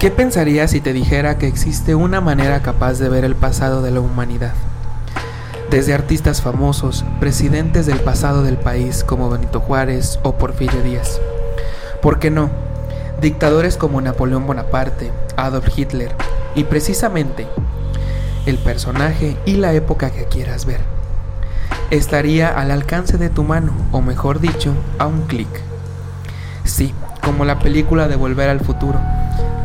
¿Qué 0.00 0.10
pensarías 0.10 0.70
si 0.70 0.80
te 0.80 0.94
dijera 0.94 1.36
que 1.36 1.46
existe 1.46 1.94
una 1.94 2.22
manera 2.22 2.62
capaz 2.62 2.98
de 2.98 3.10
ver 3.10 3.22
el 3.22 3.36
pasado 3.36 3.82
de 3.82 3.90
la 3.90 4.00
humanidad? 4.00 4.54
Desde 5.70 5.92
artistas 5.92 6.40
famosos, 6.40 7.04
presidentes 7.20 7.84
del 7.84 8.00
pasado 8.00 8.42
del 8.42 8.56
país 8.56 9.04
como 9.04 9.28
Benito 9.28 9.60
Juárez 9.60 10.18
o 10.22 10.38
Porfirio 10.38 10.82
Díaz. 10.82 11.20
¿Por 12.00 12.18
qué 12.18 12.30
no? 12.30 12.48
Dictadores 13.20 13.76
como 13.76 14.00
Napoleón 14.00 14.46
Bonaparte, 14.46 15.12
Adolf 15.36 15.68
Hitler 15.76 16.14
y 16.54 16.64
precisamente 16.64 17.46
el 18.46 18.56
personaje 18.56 19.36
y 19.44 19.56
la 19.56 19.74
época 19.74 20.08
que 20.08 20.24
quieras 20.24 20.64
ver. 20.64 20.80
Estaría 21.90 22.48
al 22.48 22.70
alcance 22.70 23.18
de 23.18 23.28
tu 23.28 23.44
mano, 23.44 23.74
o 23.92 24.00
mejor 24.00 24.40
dicho, 24.40 24.72
a 24.98 25.06
un 25.06 25.26
clic. 25.26 25.60
Sí, 26.64 26.94
como 27.22 27.44
la 27.44 27.58
película 27.58 28.08
de 28.08 28.16
Volver 28.16 28.48
al 28.48 28.60
Futuro 28.60 28.98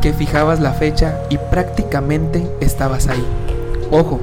que 0.00 0.12
fijabas 0.12 0.60
la 0.60 0.72
fecha 0.72 1.18
y 1.30 1.38
prácticamente 1.38 2.46
estabas 2.60 3.08
ahí. 3.08 3.24
Ojo, 3.90 4.20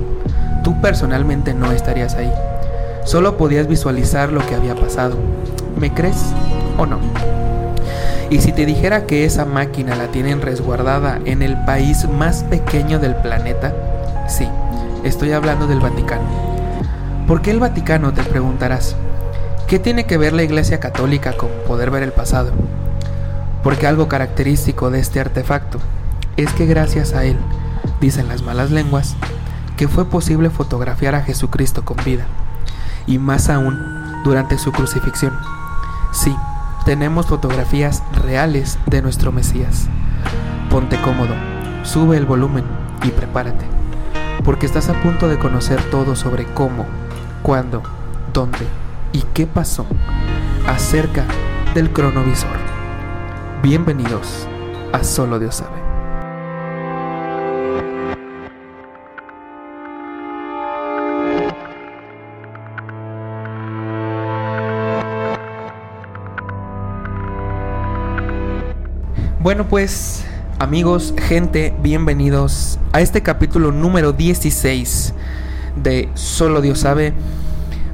tú 0.63 0.79
personalmente 0.81 1.53
no 1.53 1.71
estarías 1.71 2.15
ahí. 2.15 2.31
Solo 3.05 3.37
podías 3.37 3.67
visualizar 3.67 4.31
lo 4.31 4.45
que 4.45 4.55
había 4.55 4.75
pasado. 4.75 5.15
¿Me 5.79 5.93
crees 5.93 6.23
o 6.77 6.85
no? 6.85 6.99
Y 8.29 8.39
si 8.41 8.51
te 8.51 8.65
dijera 8.65 9.05
que 9.05 9.25
esa 9.25 9.45
máquina 9.45 9.95
la 9.95 10.07
tienen 10.07 10.41
resguardada 10.41 11.19
en 11.25 11.41
el 11.41 11.55
país 11.65 12.07
más 12.09 12.43
pequeño 12.43 12.99
del 12.99 13.15
planeta, 13.15 13.73
sí, 14.27 14.47
estoy 15.03 15.33
hablando 15.33 15.67
del 15.67 15.79
Vaticano. 15.79 16.23
¿Por 17.27 17.41
qué 17.41 17.51
el 17.51 17.59
Vaticano? 17.59 18.13
Te 18.13 18.23
preguntarás. 18.23 18.95
¿Qué 19.67 19.79
tiene 19.79 20.05
que 20.05 20.17
ver 20.17 20.33
la 20.33 20.43
Iglesia 20.43 20.79
Católica 20.79 21.33
con 21.33 21.49
poder 21.67 21.91
ver 21.91 22.03
el 22.03 22.11
pasado? 22.11 22.51
Porque 23.63 23.87
algo 23.87 24.07
característico 24.07 24.91
de 24.91 24.99
este 24.99 25.19
artefacto 25.19 25.79
es 26.35 26.51
que 26.53 26.65
gracias 26.65 27.13
a 27.13 27.23
él, 27.23 27.37
dicen 28.01 28.27
las 28.27 28.41
malas 28.41 28.71
lenguas, 28.71 29.15
que 29.77 29.87
fue 29.87 30.05
posible 30.05 30.49
fotografiar 30.49 31.15
a 31.15 31.21
Jesucristo 31.21 31.85
con 31.85 31.97
vida, 32.03 32.25
y 33.07 33.17
más 33.17 33.49
aún 33.49 33.79
durante 34.23 34.57
su 34.57 34.71
crucifixión. 34.71 35.33
Sí, 36.11 36.35
tenemos 36.85 37.27
fotografías 37.27 38.03
reales 38.23 38.77
de 38.85 39.01
nuestro 39.01 39.31
Mesías. 39.31 39.87
Ponte 40.69 40.99
cómodo, 41.01 41.33
sube 41.83 42.17
el 42.17 42.25
volumen 42.25 42.65
y 43.03 43.09
prepárate, 43.09 43.65
porque 44.43 44.65
estás 44.65 44.89
a 44.89 45.01
punto 45.01 45.27
de 45.27 45.39
conocer 45.39 45.81
todo 45.89 46.15
sobre 46.15 46.45
cómo, 46.45 46.85
cuándo, 47.41 47.81
dónde 48.33 48.67
y 49.11 49.23
qué 49.33 49.47
pasó 49.47 49.85
acerca 50.67 51.25
del 51.73 51.91
cronovisor. 51.91 52.62
Bienvenidos 53.63 54.45
a 54.91 55.05
Solo 55.05 55.39
Dios 55.39 55.55
sabe. 55.55 55.77
Bueno 69.39 69.65
pues 69.69 70.25
amigos, 70.59 71.13
gente, 71.17 71.73
bienvenidos 71.81 72.79
a 72.91 72.99
este 72.99 73.23
capítulo 73.23 73.71
número 73.71 74.11
16 74.11 75.13
de 75.81 76.09
Solo 76.15 76.59
Dios 76.59 76.79
sabe. 76.79 77.13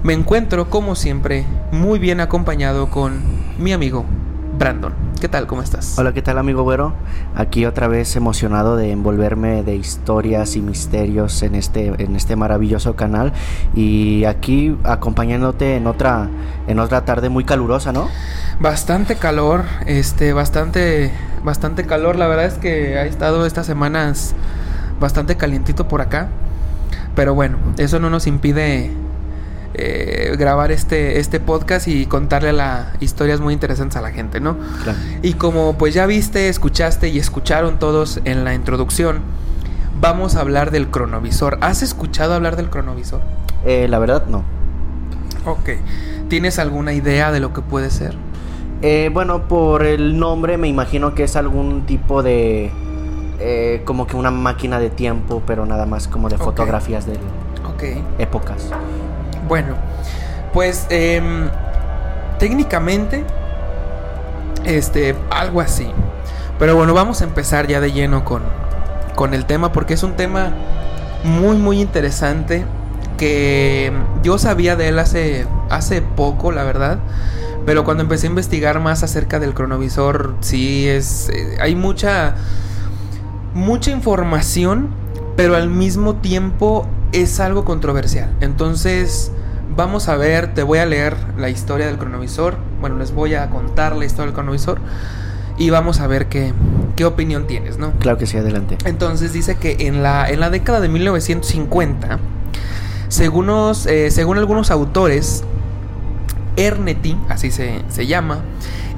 Me 0.01 0.13
encuentro 0.13 0.71
como 0.71 0.95
siempre 0.95 1.45
muy 1.71 1.99
bien 1.99 2.21
acompañado 2.21 2.89
con 2.89 3.21
mi 3.59 3.71
amigo 3.71 4.03
Brandon. 4.57 5.08
¿Qué 5.19 5.27
tal? 5.27 5.47
¿Cómo 5.47 5.61
estás? 5.61 5.99
Hola, 5.99 6.13
¿qué 6.13 6.21
tal 6.21 6.37
amigo 6.37 6.63
güero? 6.63 6.93
Aquí 7.35 7.65
otra 7.65 7.89
vez 7.89 8.15
emocionado 8.15 8.77
de 8.77 8.91
envolverme 8.91 9.63
de 9.63 9.75
historias 9.75 10.55
y 10.55 10.61
misterios 10.61 11.43
en 11.43 11.55
este, 11.55 11.87
en 12.01 12.15
este 12.15 12.37
maravilloso 12.37 12.95
canal 12.95 13.33
y 13.75 14.23
aquí 14.23 14.77
acompañándote 14.85 15.75
en 15.75 15.87
otra, 15.87 16.29
en 16.67 16.79
otra 16.79 17.03
tarde 17.03 17.27
muy 17.27 17.43
calurosa, 17.43 17.91
¿no? 17.91 18.07
Bastante 18.61 19.17
calor, 19.17 19.65
este, 19.87 20.31
bastante, 20.31 21.11
bastante 21.43 21.85
calor. 21.85 22.15
La 22.15 22.27
verdad 22.27 22.45
es 22.45 22.53
que 22.53 22.97
ha 22.97 23.05
estado 23.05 23.45
estas 23.45 23.65
semanas 23.65 24.35
bastante 25.01 25.35
calientito 25.35 25.89
por 25.89 25.99
acá. 25.99 26.29
Pero 27.15 27.35
bueno, 27.35 27.57
eso 27.77 27.99
no 27.99 28.09
nos 28.09 28.25
impide 28.25 28.89
eh, 29.75 30.35
grabar 30.37 30.71
este, 30.71 31.19
este 31.19 31.39
podcast 31.39 31.87
y 31.87 32.07
contarle 32.07 32.53
la 32.53 32.93
historias 32.99 33.39
muy 33.39 33.53
interesantes 33.53 33.97
a 33.97 34.01
la 34.01 34.11
gente, 34.11 34.39
¿no? 34.39 34.57
Y 35.21 35.33
como 35.33 35.77
pues 35.77 35.93
ya 35.93 36.07
viste, 36.07 36.49
escuchaste 36.49 37.09
y 37.09 37.19
escucharon 37.19 37.77
todos 37.77 38.19
en 38.25 38.43
la 38.43 38.55
introducción, 38.55 39.21
vamos 40.01 40.35
a 40.35 40.41
hablar 40.41 40.71
del 40.71 40.89
cronovisor. 40.89 41.59
¿Has 41.61 41.83
escuchado 41.83 42.33
hablar 42.33 42.55
del 42.55 42.69
cronovisor? 42.69 43.21
Eh, 43.63 43.87
la 43.87 43.99
verdad 43.99 44.25
no. 44.27 44.43
Ok. 45.45 45.69
¿Tienes 46.29 46.57
alguna 46.57 46.93
idea 46.93 47.31
de 47.31 47.39
lo 47.39 47.53
que 47.53 47.61
puede 47.61 47.91
ser? 47.91 48.15
Eh, 48.81 49.11
bueno, 49.13 49.47
por 49.47 49.85
el 49.85 50.17
nombre 50.17 50.57
me 50.57 50.67
imagino 50.67 51.13
que 51.13 51.25
es 51.25 51.35
algún 51.35 51.85
tipo 51.85 52.23
de... 52.23 52.71
como 53.85 54.07
que 54.07 54.15
una 54.15 54.31
máquina 54.31 54.79
de 54.79 54.89
tiempo, 54.89 55.43
pero 55.45 55.65
nada 55.67 55.85
más 55.85 56.07
como 56.07 56.27
de 56.27 56.37
fotografías 56.37 57.05
de 57.05 57.19
épocas. 58.17 58.71
Bueno, 59.49 59.75
pues 60.53 60.87
em, 60.89 61.49
técnicamente, 62.37 63.25
este, 64.63 65.15
algo 65.29 65.59
así. 65.59 65.91
Pero 66.57 66.77
bueno, 66.77 66.93
vamos 66.93 67.21
a 67.21 67.25
empezar 67.25 67.67
ya 67.67 67.81
de 67.81 67.91
lleno 67.91 68.23
con, 68.23 68.43
con 69.15 69.33
el 69.33 69.45
tema 69.45 69.73
porque 69.73 69.95
es 69.95 70.03
un 70.03 70.13
tema 70.13 70.53
muy, 71.23 71.57
muy 71.57 71.81
interesante 71.81 72.65
que 73.17 73.91
yo 74.23 74.37
sabía 74.37 74.75
de 74.77 74.87
él 74.87 74.99
hace, 74.99 75.45
hace 75.69 76.01
poco, 76.01 76.51
la 76.51 76.63
verdad. 76.63 76.99
Pero 77.65 77.83
cuando 77.83 78.03
empecé 78.03 78.27
a 78.27 78.29
investigar 78.29 78.79
más 78.79 79.03
acerca 79.03 79.39
del 79.39 79.53
cronovisor, 79.53 80.35
sí 80.39 80.87
es. 80.87 81.29
Eh, 81.29 81.57
hay 81.59 81.75
mucha. 81.75 82.35
mucha 83.53 83.91
información. 83.91 84.89
Pero 85.35 85.55
al 85.55 85.69
mismo 85.69 86.15
tiempo 86.15 86.87
es 87.11 87.39
algo 87.39 87.65
controversial. 87.65 88.33
Entonces. 88.39 89.31
Vamos 89.75 90.09
a 90.09 90.15
ver, 90.17 90.53
te 90.53 90.63
voy 90.63 90.79
a 90.79 90.85
leer 90.85 91.15
la 91.37 91.49
historia 91.49 91.85
del 91.85 91.97
cronovisor. 91.97 92.57
Bueno, 92.81 92.97
les 92.97 93.13
voy 93.13 93.35
a 93.35 93.49
contar 93.49 93.95
la 93.95 94.05
historia 94.05 94.27
del 94.27 94.33
cronovisor. 94.33 94.79
Y 95.57 95.69
vamos 95.69 95.99
a 95.99 96.07
ver 96.07 96.27
qué, 96.27 96.53
qué 96.95 97.05
opinión 97.05 97.47
tienes, 97.47 97.77
¿no? 97.77 97.91
Claro 97.99 98.17
que 98.17 98.25
sí, 98.25 98.37
adelante. 98.37 98.77
Entonces 98.85 99.33
dice 99.33 99.57
que 99.57 99.87
en 99.87 100.01
la, 100.01 100.29
en 100.29 100.39
la 100.39 100.49
década 100.49 100.79
de 100.79 100.89
1950, 100.89 102.19
según, 103.09 103.49
eh, 103.87 104.09
según 104.11 104.37
algunos 104.37 104.71
autores, 104.71 105.43
Erneti, 106.55 107.17
así 107.29 107.51
se, 107.51 107.81
se 107.89 108.07
llama, 108.07 108.39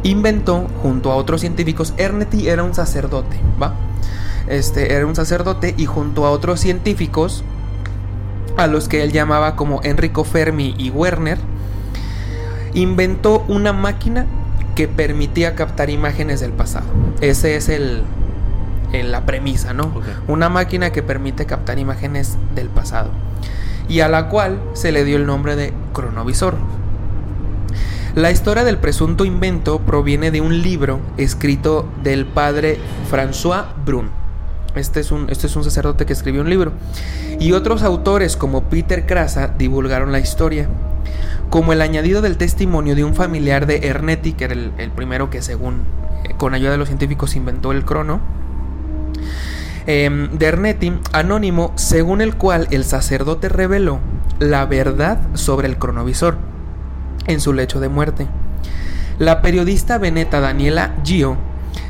inventó 0.03 0.68
junto 0.82 1.12
a 1.12 1.16
otros 1.16 1.42
científicos, 1.42 1.94
Erneti 1.98 2.48
era 2.48 2.64
un 2.64 2.74
sacerdote, 2.74 3.38
¿va? 3.62 3.76
Este 4.48 4.94
era 4.94 5.06
un 5.06 5.16
sacerdote 5.16 5.76
y 5.78 5.86
junto 5.86 6.26
a 6.26 6.32
otros 6.32 6.59
científicos 6.59 7.44
a 8.57 8.67
los 8.67 8.88
que 8.88 9.03
él 9.03 9.12
llamaba 9.12 9.56
como 9.56 9.81
Enrico 9.84 10.23
Fermi 10.23 10.75
y 10.78 10.89
Werner, 10.89 11.38
inventó 12.73 13.44
una 13.47 13.73
máquina 13.73 14.25
que 14.75 14.88
permitía 14.88 15.56
captar 15.56 15.89
imágenes 15.89 16.39
del 16.39 16.51
pasado. 16.51 16.85
Ese 17.19 17.56
es 17.56 17.69
el, 17.69 18.03
la 18.91 19.25
premisa, 19.25 19.73
¿no? 19.73 19.91
Una 20.28 20.49
máquina 20.49 20.91
que 20.91 21.03
permite 21.03 21.46
captar 21.46 21.79
imágenes 21.79 22.37
del 22.55 22.70
pasado. 22.70 23.09
Y 23.87 23.99
a 23.99 24.08
la 24.08 24.29
cual 24.29 24.61
se 24.73 24.91
le 24.91 25.03
dio 25.03 25.17
el 25.17 25.26
nombre 25.26 25.55
de 25.55 25.73
cronovisor. 25.93 26.55
La 28.16 28.31
historia 28.31 28.64
del 28.64 28.78
presunto 28.78 29.23
invento 29.23 29.79
proviene 29.79 30.31
de 30.31 30.41
un 30.41 30.61
libro 30.61 30.99
escrito 31.17 31.87
del 32.03 32.26
padre 32.26 32.78
François 33.09 33.66
Brun. 33.85 34.21
Este 34.76 35.02
es, 35.02 35.12
un, 35.12 35.29
este 35.29 35.47
es 35.47 35.56
un 35.56 35.64
sacerdote 35.64 36.06
que 36.06 36.14
escribió 36.14 36.41
un 36.41 36.50
libro. 36.50 36.72
Y 37.40 37.52
otros 37.52 37.84
autores 37.84 38.38
como 38.38 38.64
Peter 38.64 39.06
Krasa 39.06 39.47
divulgaron 39.47 40.12
la 40.12 40.20
historia. 40.20 40.70
Como 41.50 41.73
el 41.73 41.82
añadido 41.82 42.22
del 42.22 42.38
testimonio 42.38 42.96
de 42.96 43.03
un 43.03 43.14
familiar 43.14 43.66
de 43.66 43.88
Ernetti, 43.88 44.34
que 44.34 44.46
era 44.46 44.53
el, 44.53 44.91
primero 44.96 45.29
que 45.29 45.41
según 45.41 45.84
eh, 46.23 46.34
con 46.38 46.53
ayuda 46.53 46.72
de 46.72 46.78
los 46.78 46.88
científicos 46.88 47.35
inventó 47.35 47.72
el 47.72 47.84
crono. 47.84 48.22
Em, 49.88 50.38
de 50.38 50.46
Ernetti, 50.46 50.94
anónimo, 51.12 51.74
según 51.76 52.22
el 52.22 52.35
cual 52.35 52.67
el 52.72 52.85
sacerdote 52.85 53.50
reveló 53.50 54.00
la 54.40 54.66
verdad 54.66 55.20
sobre 55.34 55.67
el 55.67 55.78
cronovisor 55.78 56.38
en 57.28 57.41
su 57.41 57.52
lecho 57.52 57.79
de 57.79 57.90
muerte. 57.90 58.28
La 59.20 59.41
periodista 59.41 59.97
veneta 59.97 60.40
Daniela 60.40 60.96
Gio 61.03 61.38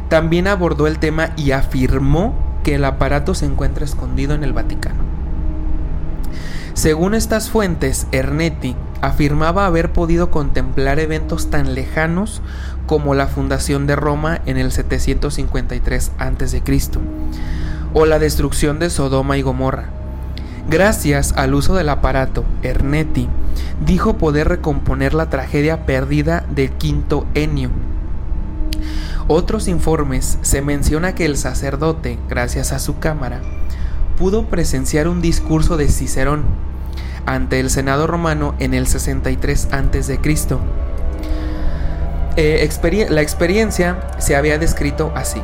también 0.09 0.47
abordó 0.47 0.87
el 0.87 0.99
tema 0.99 1.31
y 1.37 1.51
afirmó 1.51 2.50
que 2.63 2.75
el 2.75 2.85
aparato 2.85 3.33
se 3.33 3.45
encuentra 3.45 3.85
escondido 3.85 4.33
en 4.33 4.43
el 4.43 4.53
Vaticano. 4.53 5.03
Según 6.73 7.13
estas 7.13 7.49
fuentes, 7.49 8.07
Ernetti 8.11 8.75
afirmaba 9.01 9.65
haber 9.65 9.91
podido 9.91 10.31
contemplar 10.31 10.99
eventos 10.99 11.49
tan 11.49 11.73
lejanos 11.75 12.41
como 12.85 13.13
la 13.13 13.27
fundación 13.27 13.87
de 13.87 13.95
Roma 13.95 14.41
en 14.45 14.57
el 14.57 14.71
753 14.71 16.11
a.C. 16.17 16.63
o 17.93 18.05
la 18.05 18.19
destrucción 18.19 18.79
de 18.79 18.89
Sodoma 18.89 19.37
y 19.37 19.41
Gomorra. 19.41 19.89
Gracias 20.69 21.33
al 21.35 21.53
uso 21.53 21.75
del 21.75 21.89
aparato, 21.89 22.45
Ernetti 22.61 23.27
dijo 23.85 24.17
poder 24.17 24.47
recomponer 24.47 25.13
la 25.13 25.29
tragedia 25.29 25.85
perdida 25.85 26.45
del 26.49 26.71
quinto 26.71 27.25
Enio. 27.33 27.71
Otros 29.27 29.67
informes 29.67 30.37
se 30.41 30.61
menciona 30.61 31.15
que 31.15 31.25
el 31.25 31.37
sacerdote, 31.37 32.17
gracias 32.29 32.71
a 32.71 32.79
su 32.79 32.99
cámara, 32.99 33.41
pudo 34.17 34.45
presenciar 34.45 35.07
un 35.07 35.21
discurso 35.21 35.77
de 35.77 35.87
Cicerón 35.87 36.43
ante 37.25 37.59
el 37.59 37.69
Senado 37.69 38.07
romano 38.07 38.55
en 38.59 38.73
el 38.73 38.87
63 38.87 39.69
a.C. 39.71 40.19
Eh, 42.37 43.07
la 43.09 43.21
experiencia 43.21 43.99
se 44.17 44.35
había 44.35 44.57
descrito 44.57 45.11
así. 45.15 45.41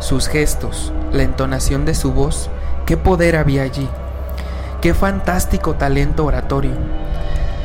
Sus 0.00 0.28
gestos, 0.28 0.92
la 1.12 1.22
entonación 1.22 1.84
de 1.84 1.94
su 1.94 2.12
voz, 2.12 2.50
qué 2.86 2.96
poder 2.96 3.36
había 3.36 3.62
allí, 3.62 3.88
qué 4.80 4.94
fantástico 4.94 5.74
talento 5.74 6.24
oratorio. 6.24 6.72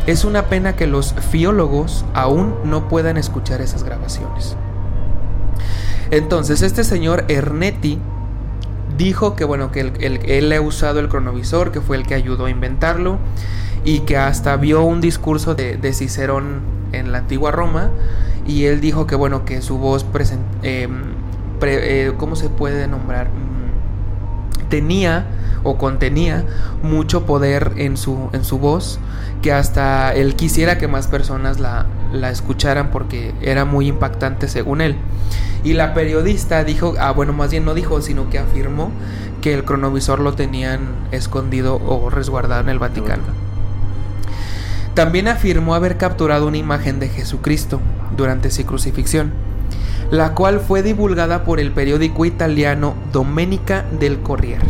Es 0.08 0.26
una 0.26 0.44
pena 0.44 0.76
que 0.76 0.88
los 0.88 1.14
fiólogos 1.32 2.06
aún 2.14 2.56
no 2.64 2.88
puedan 2.88 3.18
escuchar 3.18 3.62
esas 3.62 3.84
grabaciones. 3.84 4.56
Entonces, 6.12 6.62
este 6.62 6.84
señor 6.84 7.26
Ernetti 7.28 8.00
dijo 8.98 9.36
que 9.36 9.46
bueno, 9.46 9.72
que 9.72 9.82
él, 9.82 10.52
ha 10.52 10.62
usado 10.62 11.00
el 11.00 11.08
cronovisor, 11.08 11.72
que 11.72 11.82
fue 11.82 11.98
el 11.98 12.06
que 12.06 12.16
ayudó 12.16 12.46
a 12.46 12.50
inventarlo 12.50 13.18
y 13.86 14.00
que 14.02 14.18
hasta 14.18 14.58
vio 14.58 14.84
un 14.84 15.02
discurso 15.02 15.56
de, 15.56 15.94
Cicerón 15.94 16.62
en 16.92 17.12
la 17.12 17.20
antigua 17.20 17.52
Roma 17.52 17.92
y 18.48 18.66
él 18.66 18.82
dijo 18.82 19.08
que 19.08 19.16
bueno, 19.16 19.46
que 19.46 19.62
su 19.62 19.78
voz, 19.78 20.06
eh, 20.64 20.88
eh, 21.62 22.14
¿cómo 22.18 22.36
se 22.36 22.50
puede 22.50 22.88
nombrar? 22.88 23.28
Mm, 23.28 24.70
tenía 24.70 25.28
o 25.64 25.78
contenía 25.78 26.46
mucho 26.82 27.26
poder 27.26 27.74
en 27.78 27.98
su, 27.98 28.30
en 28.34 28.44
su 28.44 28.58
voz, 28.58 29.00
que 29.42 29.54
hasta 29.54 30.14
él 30.14 30.36
quisiera 30.36 30.78
que 30.78 30.88
más 30.88 31.08
personas 31.08 31.60
la, 31.60 31.86
la 32.12 32.30
escucharan 32.30 32.92
porque 32.92 33.34
era 33.42 33.66
muy 33.66 33.88
impactante 33.88 34.48
según 34.48 34.82
él. 34.82 34.96
Y 35.64 35.74
la 35.74 35.94
periodista 35.94 36.64
dijo, 36.64 36.96
ah 37.00 37.12
bueno, 37.12 37.34
más 37.34 37.52
bien 37.52 37.66
no 37.66 37.74
dijo, 37.74 38.02
sino 38.02 38.30
que 38.30 38.40
afirmó 38.40 38.92
que 39.42 39.54
el 39.54 39.66
cronovisor 39.66 40.20
lo 40.20 40.34
tenían 40.34 40.82
escondido 41.12 41.76
o 41.76 42.10
resguardado 42.10 42.62
en 42.62 42.70
el 42.70 42.80
Vaticano. 42.80 43.24
También 44.94 45.28
afirmó 45.28 45.76
haber 45.76 45.98
capturado 45.98 46.48
una 46.48 46.58
imagen 46.58 47.00
de 47.00 47.10
Jesucristo 47.10 47.80
durante 48.18 48.52
su 48.52 48.66
crucifixión, 48.66 49.32
la 50.12 50.34
cual 50.34 50.60
fue 50.60 50.84
divulgada 50.84 51.44
por 51.44 51.60
el 51.60 51.72
periódico 51.72 52.26
italiano 52.26 52.96
Domenica 53.14 53.86
del 54.00 54.20
Corriere. 54.20 54.66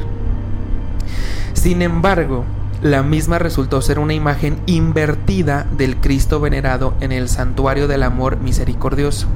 Sin 1.53 1.81
embargo, 1.81 2.45
la 2.81 3.03
misma 3.03 3.39
resultó 3.39 3.81
ser 3.81 3.99
una 3.99 4.13
imagen 4.13 4.59
invertida 4.65 5.65
del 5.77 5.97
Cristo 5.97 6.39
venerado 6.39 6.93
en 7.01 7.11
el 7.11 7.29
Santuario 7.29 7.87
del 7.87 8.03
Amor 8.03 8.37
Misericordioso 8.37 9.27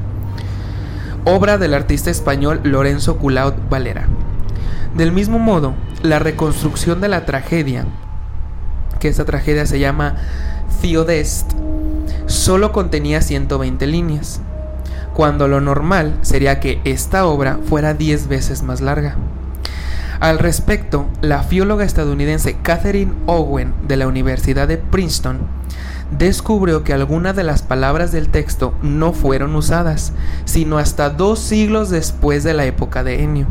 obra 1.26 1.58
del 1.58 1.74
artista 1.74 2.12
español 2.12 2.60
Lorenzo 2.64 3.18
Culaut 3.18 3.56
Valera. 3.70 4.08
Del 4.96 5.12
mismo 5.12 5.40
modo, 5.40 5.74
la 6.02 6.20
reconstrucción 6.20 7.02
de 7.02 7.08
la 7.08 7.26
tragedia, 7.26 7.86
que 9.00 9.08
esta 9.08 9.26
tragedia 9.26 9.66
se 9.66 9.80
llama 9.80 10.18
Theodest, 10.82 11.52
solo 12.26 12.72
contenía 12.72 13.22
120 13.22 13.88
líneas, 13.88 14.42
cuando 15.14 15.48
lo 15.48 15.62
normal 15.62 16.18
sería 16.22 16.60
que 16.60 16.82
esta 16.84 17.26
obra 17.26 17.60
fuera 17.64 17.94
10 17.94 18.28
veces 18.28 18.64
más 18.64 18.82
larga. 18.82 19.16
Al 20.24 20.40
respecto, 20.40 21.06
la 21.20 21.44
fióloga 21.44 21.84
estadounidense 21.84 22.56
Catherine 22.62 23.12
Owen 23.26 23.74
de 23.90 23.98
la 23.98 24.08
Universidad 24.08 24.70
de 24.70 24.78
Princeton 24.78 25.40
descubrió 26.18 26.86
que 26.86 26.94
algunas 26.94 27.36
de 27.36 27.44
las 27.44 27.62
palabras 27.62 28.14
del 28.14 28.30
texto 28.30 28.74
no 28.82 29.12
fueron 29.12 29.54
usadas, 29.54 30.14
sino 30.46 30.78
hasta 30.78 31.10
dos 31.10 31.40
siglos 31.40 31.90
después 31.90 32.46
de 32.46 32.54
la 32.54 32.64
época 32.64 33.04
de 33.04 33.22
Ennio, 33.22 33.48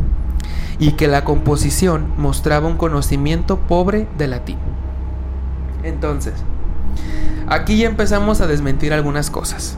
y 0.79 0.93
que 0.93 1.07
la 1.07 1.23
composición 1.23 2.11
mostraba 2.17 2.67
un 2.67 2.77
conocimiento 2.77 3.59
pobre 3.59 4.07
de 4.17 4.29
latín. 4.29 4.57
Entonces, 5.83 6.33
aquí 7.45 7.77
ya 7.77 7.87
empezamos 7.87 8.41
a 8.41 8.47
desmentir 8.47 8.93
algunas 8.93 9.29
cosas. 9.29 9.77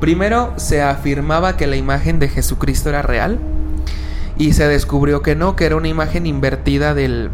Primero, 0.00 0.52
se 0.56 0.82
afirmaba 0.82 1.56
que 1.56 1.66
la 1.66 1.76
imagen 1.76 2.18
de 2.18 2.28
Jesucristo 2.28 2.90
era 2.90 3.00
real, 3.00 3.38
y 4.40 4.54
se 4.54 4.66
descubrió 4.66 5.20
que 5.20 5.36
no, 5.36 5.54
que 5.54 5.66
era 5.66 5.76
una 5.76 5.88
imagen 5.88 6.24
invertida 6.24 6.94
del, 6.94 7.28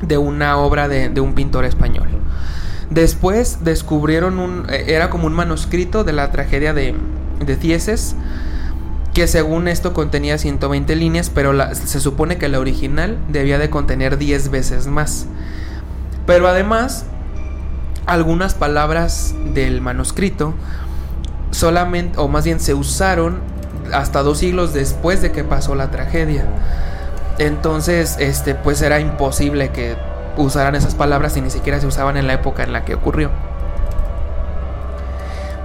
de 0.00 0.16
una 0.16 0.58
obra 0.58 0.86
de, 0.86 1.08
de 1.08 1.20
un 1.20 1.34
pintor 1.34 1.64
español. 1.64 2.06
Después 2.88 3.64
descubrieron 3.64 4.38
un. 4.38 4.64
Eh, 4.70 4.84
era 4.94 5.10
como 5.10 5.26
un 5.26 5.32
manuscrito 5.32 6.04
de 6.04 6.12
la 6.12 6.30
tragedia 6.30 6.72
de, 6.72 6.94
de 7.44 7.56
Thieses. 7.56 8.14
Que 9.12 9.26
según 9.26 9.66
esto 9.66 9.92
contenía 9.92 10.38
120 10.38 10.94
líneas, 10.94 11.30
pero 11.30 11.52
se 11.74 11.98
supone 11.98 12.38
que 12.38 12.48
la 12.48 12.60
original 12.60 13.18
debía 13.28 13.58
de 13.58 13.68
contener 13.68 14.16
10 14.16 14.50
veces 14.50 14.86
más. 14.86 15.26
Pero 16.26 16.46
además, 16.46 17.06
algunas 18.06 18.54
palabras 18.54 19.34
del 19.52 19.80
manuscrito 19.80 20.54
solamente, 21.50 22.18
o 22.20 22.28
más 22.28 22.44
bien 22.44 22.60
se 22.60 22.74
usaron 22.74 23.40
hasta 23.92 24.22
dos 24.22 24.38
siglos 24.38 24.72
después 24.72 25.22
de 25.22 25.32
que 25.32 25.44
pasó 25.44 25.74
la 25.74 25.90
tragedia. 25.90 26.46
Entonces, 27.38 28.16
este, 28.18 28.54
pues 28.54 28.80
era 28.82 29.00
imposible 29.00 29.70
que 29.70 29.96
usaran 30.36 30.74
esas 30.74 30.94
palabras 30.94 31.36
y 31.36 31.40
ni 31.40 31.50
siquiera 31.50 31.80
se 31.80 31.86
usaban 31.86 32.16
en 32.16 32.26
la 32.26 32.34
época 32.34 32.62
en 32.62 32.72
la 32.72 32.84
que 32.84 32.94
ocurrió. 32.94 33.30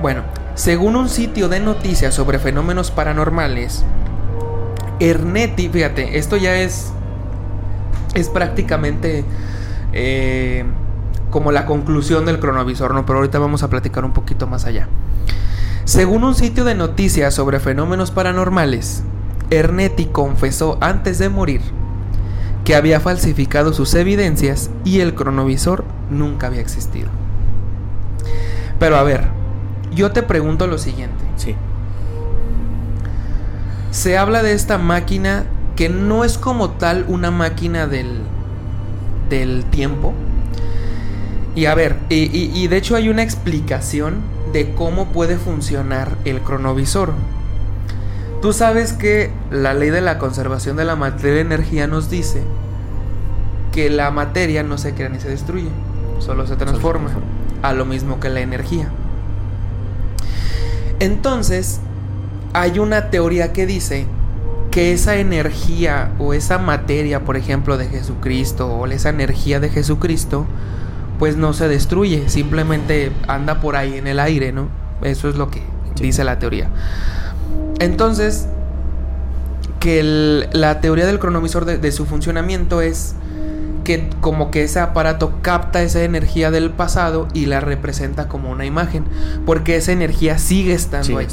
Bueno, 0.02 0.24
según 0.56 0.96
un 0.96 1.10
sitio 1.10 1.50
de 1.50 1.60
noticias 1.60 2.14
sobre 2.14 2.40
fenómenos 2.40 2.92
paranormales, 2.92 3.84
Ernetti, 5.00 5.70
fíjate, 5.70 6.18
esto 6.18 6.38
ya 6.38 6.56
es, 6.58 6.92
es 8.14 8.30
prácticamente 8.30 9.24
eh, 9.94 10.66
como 11.30 11.52
la 11.52 11.66
conclusión 11.66 12.26
del 12.26 12.40
cronovisor, 12.40 12.94
¿no? 12.94 13.06
Pero 13.06 13.20
ahorita 13.20 13.40
vamos 13.40 13.64
a 13.64 13.70
platicar 13.70 14.06
un 14.06 14.14
poquito 14.14 14.48
más 14.48 14.66
allá. 14.66 14.88
Según 15.90 16.24
un 16.24 16.36
sitio 16.36 16.66
de 16.66 16.76
noticias 16.76 17.34
sobre 17.34 17.60
fenómenos 17.60 18.12
paranormales, 18.12 19.02
Ernetti 19.50 20.06
confesó 20.06 20.78
antes 20.82 21.18
de 21.18 21.30
morir 21.30 21.62
que 22.64 22.76
había 22.76 23.00
falsificado 23.00 23.74
sus 23.74 23.96
evidencias 23.96 24.70
y 24.86 25.00
el 25.00 25.16
cronovisor 25.16 25.84
nunca 26.12 26.46
había 26.46 26.62
existido. 26.62 27.08
Pero 28.78 28.98
a 28.98 29.04
ver, 29.04 29.30
yo 29.92 30.12
te 30.12 30.22
pregunto 30.22 30.68
lo 30.68 30.78
siguiente. 30.78 31.24
Sí. 31.38 31.56
Se 33.90 34.16
habla 34.16 34.44
de 34.44 34.54
esta 34.54 34.78
máquina 34.78 35.46
que 35.76 35.90
no 35.90 36.24
es 36.24 36.38
como 36.38 36.70
tal 36.70 37.04
una 37.08 37.32
máquina 37.32 37.88
del, 37.88 38.20
del 39.28 39.66
tiempo. 39.66 40.14
Y 41.56 41.66
a 41.66 41.74
ver, 41.74 41.98
y, 42.10 42.26
y 42.32 42.68
de 42.68 42.78
hecho 42.78 42.96
hay 42.96 43.10
una 43.10 43.24
explicación 43.24 44.38
de 44.54 44.74
cómo 44.74 45.08
puede 45.08 45.38
funcionar 45.38 46.18
el 46.26 46.42
cronovisor. 46.42 47.14
Tú 48.42 48.54
sabes 48.54 48.94
que 48.94 49.32
la 49.52 49.74
ley 49.74 49.90
de 49.90 50.02
la 50.02 50.18
conservación 50.18 50.78
de 50.78 50.86
la 50.86 50.96
materia 50.96 51.38
y 51.38 51.42
energía 51.42 51.88
nos 51.88 52.10
dice 52.10 52.42
que 53.72 53.90
la 53.90 54.12
materia 54.12 54.64
no 54.64 54.78
se 54.78 54.94
crea 54.94 55.10
ni 55.10 55.20
se 55.20 55.30
destruye, 55.30 55.70
solo 56.20 56.48
se 56.48 56.56
transforma, 56.56 57.12
a 57.62 57.74
lo 57.74 57.86
mismo 57.86 58.20
que 58.20 58.30
la 58.30 58.40
energía. 58.40 58.90
Entonces, 61.00 61.80
hay 62.54 62.80
una 62.80 63.10
teoría 63.10 63.54
que 63.54 63.66
dice 63.66 64.06
que 64.72 64.94
esa 64.94 65.16
energía 65.18 66.12
o 66.20 66.34
esa 66.34 66.58
materia, 66.58 67.26
por 67.26 67.38
ejemplo, 67.38 67.78
de 67.78 67.88
Jesucristo 67.88 68.68
o 68.68 68.88
esa 68.88 69.10
energía 69.10 69.60
de 69.60 69.70
Jesucristo, 69.70 70.46
pues 71.20 71.36
no 71.36 71.54
se 71.54 71.68
destruye, 71.68 72.30
simplemente 72.30 73.12
anda 73.28 73.60
por 73.60 73.76
ahí 73.76 73.98
en 73.98 74.08
el 74.08 74.20
aire, 74.20 74.54
¿no? 74.54 74.70
Eso 75.04 75.30
es 75.30 75.36
lo 75.36 75.52
que 75.52 75.62
dice 76.00 76.24
la 76.24 76.40
teoría. 76.40 76.70
Entonces, 77.80 78.48
que 79.80 80.48
la 80.52 80.82
teoría 80.82 81.06
del 81.06 81.20
cronovisor 81.20 81.66
de, 81.66 81.92
su 81.92 82.06
funcionamiento 82.06 82.82
es 82.82 83.16
que 83.84 84.10
como 84.22 84.52
que 84.52 84.64
ese 84.64 84.80
aparato 84.80 85.40
capta 85.42 85.82
esa 85.82 86.04
energía 86.04 86.52
del 86.52 86.70
pasado 86.70 87.28
y 87.34 87.46
la 87.46 87.60
representa 87.60 88.28
como 88.28 88.52
una 88.52 88.66
imagen, 88.66 89.06
porque 89.46 89.76
esa 89.76 89.92
energía 89.92 90.38
sigue 90.38 90.74
estando 90.74 91.18
ahí. 91.18 91.28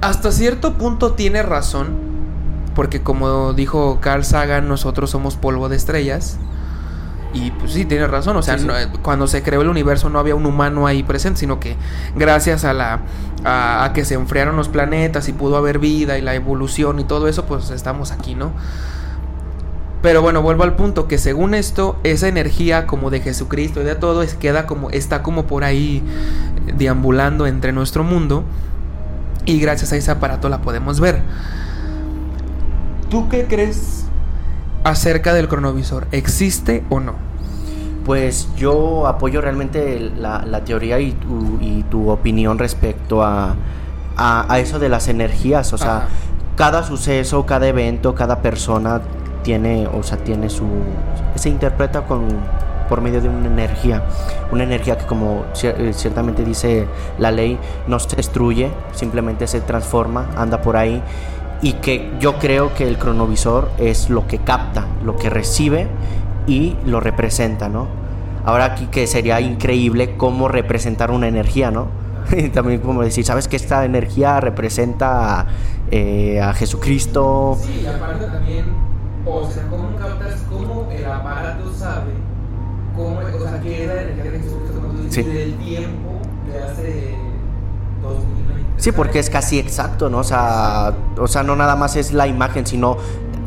Hasta 0.00 0.30
cierto 0.30 0.74
punto 0.74 1.12
tiene 1.12 1.42
razón, 1.42 1.88
porque 2.74 3.02
como 3.02 3.52
dijo 3.54 3.98
Carl 4.00 4.24
Sagan, 4.24 4.68
nosotros 4.68 5.10
somos 5.10 5.36
polvo 5.36 5.68
de 5.68 5.76
estrellas. 5.76 6.38
Y 7.34 7.50
pues 7.50 7.72
sí, 7.72 7.84
tiene 7.84 8.06
razón. 8.06 8.36
O 8.36 8.42
sea, 8.42 8.56
cuando 9.02 9.26
se 9.26 9.42
creó 9.42 9.62
el 9.62 9.68
universo 9.68 10.08
no 10.08 10.18
había 10.18 10.34
un 10.34 10.46
humano 10.46 10.86
ahí 10.86 11.02
presente, 11.02 11.40
sino 11.40 11.60
que 11.60 11.76
gracias 12.16 12.64
a 12.64 12.72
la 12.72 13.00
a, 13.44 13.90
que 13.94 14.04
se 14.04 14.14
enfriaron 14.14 14.56
los 14.56 14.68
planetas 14.68 15.28
y 15.28 15.32
pudo 15.32 15.56
haber 15.56 15.78
vida 15.78 16.18
y 16.18 16.22
la 16.22 16.34
evolución 16.34 16.98
y 17.00 17.04
todo 17.04 17.28
eso, 17.28 17.44
pues 17.44 17.70
estamos 17.70 18.12
aquí, 18.12 18.34
¿no? 18.34 18.52
Pero 20.00 20.22
bueno, 20.22 20.42
vuelvo 20.42 20.62
al 20.62 20.76
punto 20.76 21.08
que 21.08 21.18
según 21.18 21.54
esto, 21.54 21.98
esa 22.04 22.28
energía 22.28 22.86
como 22.86 23.10
de 23.10 23.20
Jesucristo 23.20 23.80
y 23.80 23.84
de 23.84 23.96
todo 23.96 24.22
es, 24.22 24.34
queda 24.34 24.66
como, 24.66 24.90
está 24.90 25.22
como 25.22 25.46
por 25.46 25.64
ahí 25.64 26.04
deambulando 26.76 27.46
entre 27.46 27.72
nuestro 27.72 28.04
mundo. 28.04 28.44
Y 29.44 29.58
gracias 29.60 29.92
a 29.92 29.96
ese 29.96 30.10
aparato 30.10 30.48
la 30.48 30.60
podemos 30.60 31.00
ver. 31.00 31.22
¿Tú 33.10 33.28
qué 33.28 33.46
crees 33.46 34.04
acerca 34.88 35.34
del 35.34 35.48
cronovisor? 35.48 36.06
¿Existe 36.12 36.84
o 36.90 37.00
no? 37.00 37.14
Pues 38.04 38.48
yo 38.56 39.06
apoyo 39.06 39.40
realmente 39.40 40.00
la, 40.16 40.64
teoría 40.64 40.98
y 40.98 41.12
tu, 41.90 42.08
opinión 42.08 42.58
respecto 42.58 43.22
a, 43.22 43.54
a, 44.16 44.58
eso 44.58 44.78
de 44.78 44.88
las 44.88 45.08
energías. 45.08 45.72
O 45.72 45.78
sea, 45.78 46.08
cada 46.56 46.82
suceso, 46.82 47.44
cada 47.46 47.68
evento, 47.68 48.14
cada 48.14 48.40
persona 48.40 49.02
tiene, 49.42 49.86
o 49.86 50.02
sea, 50.02 50.18
tiene 50.18 50.50
su... 50.50 50.66
se 51.36 51.48
interpreta 51.48 52.02
con, 52.02 52.26
por 52.88 53.00
medio 53.00 53.20
de 53.20 53.28
una 53.28 53.46
energía, 53.46 54.02
una 54.50 54.64
energía 54.64 54.98
que 54.98 55.06
como 55.06 55.44
eh, 55.62 55.92
ciertamente 55.94 56.44
dice 56.44 56.86
la 57.18 57.30
ley, 57.30 57.58
no 57.86 57.98
se 57.98 58.16
destruye, 58.16 58.70
simplemente 58.92 59.46
se 59.46 59.60
transforma, 59.60 60.26
anda 60.36 60.62
por 60.62 60.76
ahí 60.76 61.02
y 61.60 61.74
que 61.74 62.12
yo 62.20 62.38
creo 62.38 62.74
que 62.74 62.86
el 62.86 62.98
cronovisor 62.98 63.70
es 63.78 64.10
lo 64.10 64.26
que 64.26 64.38
capta, 64.38 64.86
lo 65.04 65.16
que 65.16 65.30
recibe 65.30 65.88
y 66.46 66.76
lo 66.84 67.00
representa, 67.00 67.68
¿no? 67.68 67.86
Ahora 68.44 68.64
aquí 68.66 68.86
que 68.86 69.06
sería 69.06 69.40
increíble 69.40 70.16
cómo 70.16 70.48
representar 70.48 71.10
una 71.10 71.28
energía, 71.28 71.70
¿no? 71.70 71.88
Y 72.36 72.48
también 72.50 72.80
como 72.80 73.02
decir, 73.02 73.24
¿sabes 73.24 73.48
que 73.48 73.56
esta 73.56 73.84
energía 73.84 74.40
representa 74.40 75.46
eh, 75.90 76.40
a 76.40 76.52
Jesucristo? 76.54 77.58
Sí, 77.60 77.86
aparte 77.86 78.26
también, 78.26 78.66
o 79.26 79.50
sea, 79.50 79.66
¿cómo 79.68 79.96
captas 79.96 80.44
cómo 80.48 80.88
el 80.90 81.04
aparato 81.04 81.72
sabe 81.72 82.12
cómo, 82.98 83.18
o 83.18 83.40
sea, 83.40 83.60
qué 83.60 83.84
era 83.84 83.94
la 83.94 84.02
energía 84.02 84.30
de 84.32 84.38
Jesucristo 84.40 84.78
sí. 85.10 85.22
del 85.22 85.54
tiempo 85.54 86.20
de 86.46 86.58
hace 86.62 87.14
2000 88.02 88.47
Sí, 88.78 88.92
porque 88.92 89.18
es 89.18 89.28
casi 89.28 89.58
exacto, 89.58 90.08
¿no? 90.08 90.18
O 90.18 90.24
sea, 90.24 90.94
o 91.18 91.26
sea, 91.26 91.42
no 91.42 91.56
nada 91.56 91.74
más 91.74 91.96
es 91.96 92.12
la 92.12 92.28
imagen, 92.28 92.64
sino 92.64 92.96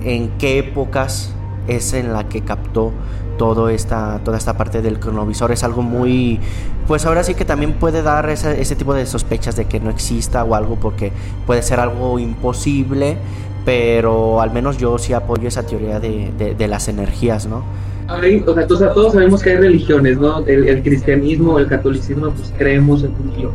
en 0.03 0.29
qué 0.37 0.59
épocas 0.59 1.33
es 1.67 1.93
en 1.93 2.11
la 2.11 2.27
que 2.27 2.41
captó 2.41 2.91
todo 3.37 3.69
esta, 3.69 4.19
toda 4.25 4.37
esta 4.37 4.57
parte 4.57 4.81
del 4.81 4.99
cronovisor. 4.99 5.51
Es 5.51 5.63
algo 5.63 5.81
muy... 5.81 6.39
Pues 6.85 7.05
ahora 7.05 7.23
sí 7.23 7.33
que 7.33 7.45
también 7.45 7.73
puede 7.73 8.01
dar 8.01 8.29
ese, 8.29 8.75
tipo 8.75 8.93
de 8.93 9.05
sospechas 9.05 9.55
de 9.55 9.65
que 9.65 9.79
no 9.79 9.89
exista 9.89 10.43
o 10.43 10.53
algo, 10.53 10.75
porque 10.75 11.13
puede 11.47 11.61
ser 11.61 11.79
algo 11.79 12.19
imposible, 12.19 13.15
pero 13.63 14.41
al 14.41 14.51
menos 14.51 14.77
yo 14.77 14.97
sí 14.97 15.13
apoyo 15.13 15.47
esa 15.47 15.63
teoría 15.65 16.01
de, 16.01 16.55
de, 16.57 16.67
las 16.67 16.89
energías, 16.89 17.47
¿no? 17.47 17.63
o 18.09 18.77
sea, 18.77 18.93
todos 18.93 19.13
sabemos 19.13 19.41
que 19.41 19.51
hay 19.51 19.57
religiones, 19.57 20.17
¿no? 20.17 20.39
El, 20.45 20.67
el 20.67 20.83
cristianismo, 20.83 21.59
el 21.59 21.67
catolicismo, 21.67 22.31
pues 22.31 22.51
creemos 22.57 23.03
en 23.03 23.11
un 23.11 23.35
Dios 23.37 23.51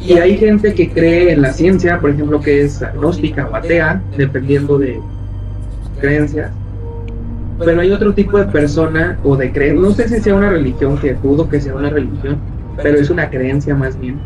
y 0.00 0.12
hay 0.12 0.36
gente 0.36 0.74
que 0.74 0.90
cree 0.90 1.32
en 1.32 1.42
la 1.42 1.52
ciencia, 1.52 1.98
por 1.98 2.10
ejemplo, 2.10 2.40
que 2.40 2.62
es 2.62 2.82
agnóstica 2.82 3.48
o 3.48 3.56
atea, 3.56 4.00
dependiendo 4.16 4.78
de 4.78 5.00
creencias. 6.00 6.52
Pero 7.58 7.80
hay 7.80 7.90
otro 7.90 8.14
tipo 8.14 8.38
de 8.38 8.44
persona 8.44 9.18
o 9.24 9.36
de 9.36 9.50
creencia, 9.50 9.82
no 9.82 9.90
sé 9.92 10.08
si 10.08 10.20
sea 10.20 10.34
una 10.34 10.50
religión, 10.50 10.96
que 10.98 11.14
dudo 11.14 11.48
que 11.48 11.60
sea 11.60 11.74
una 11.74 11.90
religión, 11.90 12.38
pero 12.80 12.98
es 12.98 13.10
una 13.10 13.28
creencia 13.28 13.74
más 13.74 13.98
bien, 13.98 14.20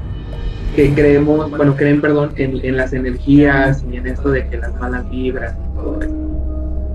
que 0.77 0.93
creemos, 0.93 1.51
bueno, 1.51 1.75
creen, 1.75 2.03
perdón, 2.03 2.33
en, 2.37 2.63
en 2.63 2.77
las 2.77 2.93
energías 2.93 3.83
y 3.91 3.97
en 3.97 4.07
esto 4.07 4.31
de 4.31 4.47
que 4.49 4.59
las 4.59 4.79
malas 4.79 5.09
vibras 5.11 5.55
y 5.55 5.75
todo 5.75 6.03
eso. 6.03 6.15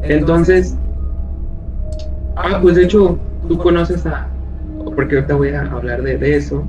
Entonces, 0.03 0.77
ah, 2.35 2.59
pues 2.61 2.75
de 2.75 2.83
hecho, 2.83 3.17
tú 3.47 3.57
conoces 3.57 4.05
a, 4.05 4.27
porque 4.95 5.15
ahorita 5.15 5.33
voy 5.33 5.49
a 5.49 5.61
hablar 5.61 6.03
de 6.03 6.35
eso, 6.35 6.63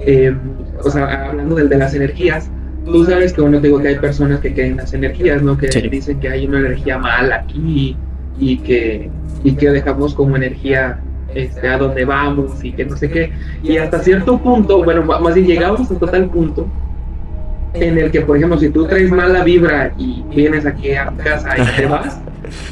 eh, 0.00 0.34
o 0.82 0.90
sea, 0.90 1.28
hablando 1.28 1.56
de, 1.56 1.68
de, 1.68 1.76
las 1.76 1.94
energías, 1.94 2.50
tú 2.84 3.04
sabes 3.04 3.32
que 3.32 3.40
bueno, 3.40 3.60
digo 3.60 3.80
que 3.80 3.88
hay 3.88 3.98
personas 3.98 4.40
que 4.40 4.52
creen 4.52 4.72
en 4.72 4.76
las 4.78 4.94
energías, 4.94 5.42
¿no? 5.42 5.56
Que 5.56 5.68
dicen 5.90 6.20
que 6.20 6.28
hay 6.28 6.46
una 6.46 6.60
energía 6.60 6.98
mala 6.98 7.36
aquí 7.36 7.96
y 8.38 8.58
que, 8.58 9.10
y 9.44 9.52
que 9.52 9.70
dejamos 9.70 10.14
como 10.14 10.36
energía 10.36 11.00
este, 11.34 11.68
a 11.68 11.78
donde 11.78 12.04
vamos 12.04 12.62
y 12.64 12.72
que 12.72 12.84
no 12.84 12.96
sé 12.96 13.10
qué. 13.10 13.32
Y 13.62 13.76
hasta 13.78 14.00
cierto 14.00 14.38
punto, 14.38 14.82
bueno, 14.84 15.02
más 15.02 15.34
bien 15.34 15.46
llegamos 15.46 15.90
hasta 15.90 16.06
tal 16.06 16.30
punto 16.30 16.66
en 17.74 17.98
el 17.98 18.10
que, 18.10 18.22
por 18.22 18.36
ejemplo, 18.36 18.58
si 18.58 18.70
tú 18.70 18.86
traes 18.86 19.10
mala 19.10 19.44
vibra 19.44 19.92
y 19.98 20.22
vienes 20.34 20.64
aquí 20.66 20.92
a 20.92 21.12
casa 21.22 21.56
y 21.58 21.76
te 21.76 21.86
vas, 21.86 22.20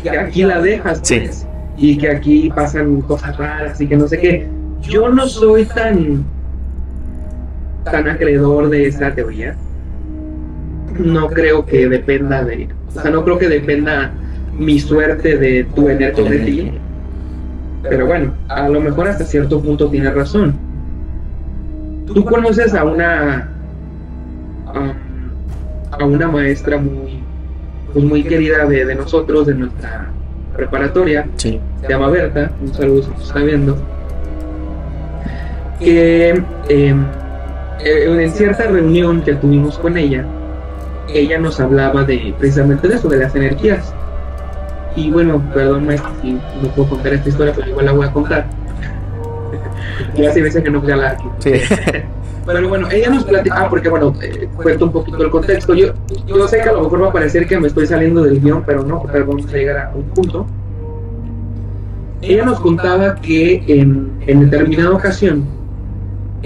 que 0.02 0.10
aquí 0.10 0.44
la 0.44 0.60
dejas, 0.60 1.00
pues, 1.06 1.46
y 1.76 1.98
que 1.98 2.08
aquí 2.08 2.50
pasan 2.54 3.00
cosas 3.02 3.36
raras 3.36 3.80
y 3.80 3.86
que 3.86 3.96
no 3.96 4.08
sé 4.08 4.18
qué. 4.18 4.48
Yo 4.82 5.08
no 5.10 5.26
soy 5.26 5.64
tan 5.64 6.24
tan 7.84 8.08
acreedor 8.08 8.70
de 8.70 8.86
esa 8.86 9.14
teoría. 9.14 9.56
No 10.98 11.28
creo 11.28 11.66
que 11.66 11.88
dependa 11.88 12.44
de, 12.44 12.68
o 12.88 12.90
sea, 12.90 13.10
no 13.10 13.24
creo 13.24 13.38
que 13.38 13.48
dependa 13.48 14.12
mi 14.58 14.78
suerte 14.78 15.36
de 15.36 15.64
tu 15.74 15.88
energía 15.88 16.30
de 16.30 16.38
ti. 16.38 16.72
Pero 17.82 18.06
bueno, 18.06 18.32
a 18.48 18.68
lo 18.68 18.80
mejor 18.80 19.08
hasta 19.08 19.24
cierto 19.24 19.60
punto 19.60 19.88
tiene 19.90 20.10
razón. 20.10 20.54
Tú 22.06 22.24
conoces 22.24 22.74
a 22.74 22.84
una 22.84 23.48
a, 25.90 26.04
una 26.04 26.28
maestra 26.28 26.78
muy 26.78 27.22
pues 27.92 28.04
muy 28.04 28.24
querida 28.24 28.66
de, 28.66 28.84
de, 28.84 28.94
nosotros, 28.96 29.46
de 29.46 29.54
nuestra 29.54 30.08
preparatoria, 30.56 31.26
se 31.36 31.60
llama 31.88 32.08
Berta, 32.08 32.50
un 32.60 32.74
saludo 32.74 33.02
si 33.02 33.22
está 33.22 33.38
viendo, 33.38 33.76
que 35.78 36.42
eh, 36.68 36.94
en 37.80 38.30
cierta 38.30 38.66
reunión 38.66 39.22
que 39.22 39.34
tuvimos 39.34 39.78
con 39.78 39.96
ella, 39.96 40.24
ella 41.12 41.38
nos 41.38 41.60
hablaba 41.60 42.04
de 42.04 42.34
precisamente 42.38 42.88
de 42.88 42.94
eso, 42.94 43.08
de 43.08 43.18
las 43.18 43.34
energías. 43.34 43.94
Y 44.96 45.10
bueno, 45.10 45.42
perdón 45.52 45.86
maestro 45.86 46.10
si 46.22 46.32
no 46.32 46.68
puedo 46.74 46.90
contar 46.90 47.14
esta 47.14 47.28
historia, 47.28 47.52
pero 47.54 47.68
igual 47.68 47.86
la 47.86 47.92
voy 47.92 48.06
a 48.06 48.12
contar. 48.12 48.46
ya 50.16 50.32
se 50.32 50.42
veces 50.42 50.62
que 50.62 50.70
no 50.70 50.80
voy 50.80 50.90
a 50.90 50.94
hablar 50.94 51.12
aquí. 51.12 51.28
Sí. 51.40 51.52
Pero 52.46 52.68
bueno, 52.68 52.88
ella 52.90 53.08
nos 53.08 53.24
platica, 53.24 53.56
ah, 53.58 53.70
porque 53.70 53.88
bueno, 53.88 54.12
eh, 54.20 54.46
cuento 54.54 54.84
un 54.84 54.92
poquito 54.92 55.24
el 55.24 55.30
contexto. 55.30 55.72
Yo, 55.72 55.94
yo 56.26 56.46
sé 56.46 56.58
que 56.58 56.68
a 56.68 56.72
lo 56.72 56.82
mejor 56.82 57.04
va 57.04 57.08
a 57.08 57.12
parecer 57.12 57.46
que 57.46 57.58
me 57.58 57.68
estoy 57.68 57.86
saliendo 57.86 58.22
del 58.22 58.38
guion, 58.38 58.62
pero 58.66 58.82
no, 58.82 59.02
pero 59.10 59.26
vamos 59.26 59.46
a 59.46 59.56
llegar 59.56 59.78
a 59.78 59.92
un 59.94 60.02
punto. 60.10 60.46
Ella 62.20 62.44
nos 62.44 62.60
contaba 62.60 63.14
que 63.14 63.64
en, 63.66 64.12
en 64.26 64.50
determinada 64.50 64.90
ocasión 64.90 65.46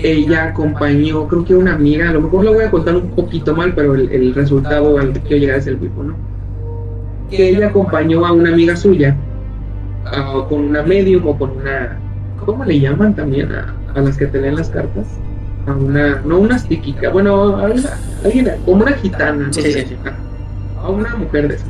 ella 0.03 0.49
acompañó, 0.49 1.27
creo 1.27 1.45
que 1.45 1.55
una 1.55 1.75
amiga, 1.75 2.11
a 2.11 2.13
lo 2.13 2.23
mejor 2.23 2.45
lo 2.45 2.55
voy 2.55 2.65
a 2.65 2.71
contar 2.71 2.97
un 2.97 3.11
poquito 3.11 3.55
mal, 3.55 3.75
pero 3.75 3.95
el, 3.95 4.35
resultado 4.35 4.99
al 4.99 5.13
que 5.13 5.21
quiero 5.21 5.37
llegar 5.39 5.59
es 5.59 5.67
el 5.67 5.79
mismo, 5.79 6.05
¿no? 6.05 6.17
Que 7.31 7.51
ella 7.51 7.69
acompañó 7.69 8.25
a 8.25 8.33
una 8.33 8.51
amiga 8.51 8.77
suya, 8.77 9.17
con 10.49 10.61
una 10.61 10.83
medium 10.83 11.27
o 11.27 11.37
con 11.37 11.51
una, 11.51 11.99
¿cómo 12.45 12.65
le 12.65 12.81
llaman 12.81 13.15
también 13.15 13.51
a, 13.53 13.75
las 14.01 14.17
que 14.17 14.27
te 14.27 14.41
leen 14.41 14.57
las 14.57 14.71
cartas? 14.71 15.07
A 15.67 15.73
una, 15.73 16.23
no 16.25 16.39
una 16.39 16.59
psíquica, 16.59 17.11
bueno, 17.11 17.35
a 17.35 17.67
una, 17.67 17.83
alguien, 18.25 18.51
como 18.65 18.83
una 18.83 18.93
gitana, 18.93 19.47
¿no? 19.47 19.53
sí, 19.53 19.63
sí, 19.63 19.85
sí. 19.87 19.97
a 20.81 20.89
una 20.89 21.15
mujer 21.17 21.49
de 21.49 21.57
esas. 21.57 21.69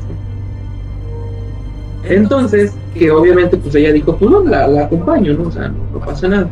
Entonces, 2.04 2.74
que 2.94 3.10
obviamente 3.10 3.56
pues 3.56 3.74
ella 3.74 3.92
dijo, 3.92 4.16
pues 4.16 4.30
no, 4.30 4.44
la, 4.44 4.68
la 4.68 4.84
acompaño, 4.84 5.34
¿no? 5.34 5.44
O 5.44 5.50
sea, 5.50 5.68
no 5.68 5.98
pasa 5.98 6.28
nada 6.28 6.48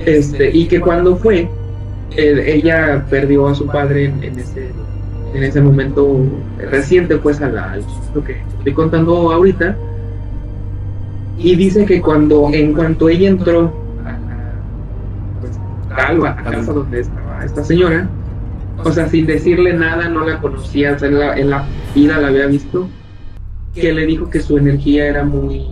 este, 0.00 0.56
y 0.56 0.66
que 0.66 0.80
cuando 0.80 1.16
fue, 1.16 1.48
ella 2.16 3.04
perdió 3.10 3.48
a 3.48 3.54
su 3.54 3.66
padre 3.66 4.06
en, 4.06 4.38
ese, 4.38 4.70
en 5.34 5.42
ese 5.42 5.60
momento 5.60 6.20
reciente, 6.70 7.16
pues 7.16 7.40
a 7.40 7.48
la, 7.48 7.78
lo 8.14 8.24
que 8.24 8.36
estoy 8.58 8.72
contando 8.72 9.32
ahorita. 9.32 9.76
Y 11.38 11.54
dice 11.54 11.84
que 11.84 12.00
cuando, 12.00 12.50
en 12.52 12.72
cuanto 12.72 13.08
ella 13.08 13.28
entró 13.28 13.72
a, 14.04 14.18
pues, 15.40 15.58
a 15.90 16.12
la 16.12 16.36
casa 16.36 16.72
donde 16.72 17.00
estaba 17.00 17.44
esta 17.44 17.62
señora, 17.62 18.08
o 18.84 18.90
sea, 18.90 19.08
sin 19.08 19.26
decirle 19.26 19.72
nada, 19.74 20.08
no 20.08 20.24
la 20.24 20.40
conocía, 20.40 20.94
o 20.94 20.98
sea, 20.98 21.08
en 21.08 21.18
la, 21.18 21.38
en 21.38 21.50
la 21.50 21.64
vida 21.94 22.18
la 22.18 22.28
había 22.28 22.46
visto, 22.46 22.88
que 23.74 23.92
le 23.92 24.06
dijo 24.06 24.30
que 24.30 24.40
su 24.40 24.58
energía 24.58 25.06
era 25.06 25.24
muy 25.24 25.66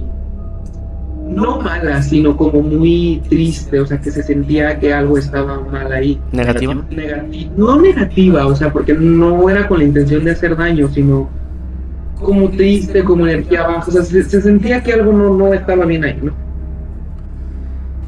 no 1.26 1.60
mala, 1.60 2.02
sino 2.02 2.36
como 2.36 2.62
muy 2.62 3.20
triste, 3.28 3.80
o 3.80 3.86
sea, 3.86 4.00
que 4.00 4.10
se 4.10 4.22
sentía 4.22 4.78
que 4.78 4.94
algo 4.94 5.18
estaba 5.18 5.60
mal 5.60 5.92
ahí. 5.92 6.20
¿Negativa? 6.32 6.74
no 7.56 7.80
negativa, 7.80 8.46
o 8.46 8.54
sea, 8.54 8.72
porque 8.72 8.94
no 8.94 9.50
era 9.50 9.66
con 9.66 9.78
la 9.78 9.84
intención 9.84 10.24
de 10.24 10.30
hacer 10.30 10.56
daño, 10.56 10.88
sino 10.88 11.28
como 12.20 12.48
triste, 12.50 13.04
como 13.04 13.26
energía 13.26 13.66
baja, 13.66 13.88
o 13.88 13.90
sea, 13.90 14.02
se, 14.02 14.40
sentía 14.40 14.82
que 14.82 14.92
algo 14.92 15.12
no, 15.12 15.36
no 15.36 15.52
estaba 15.52 15.84
bien 15.84 16.04
ahí, 16.04 16.18
¿no? 16.22 16.32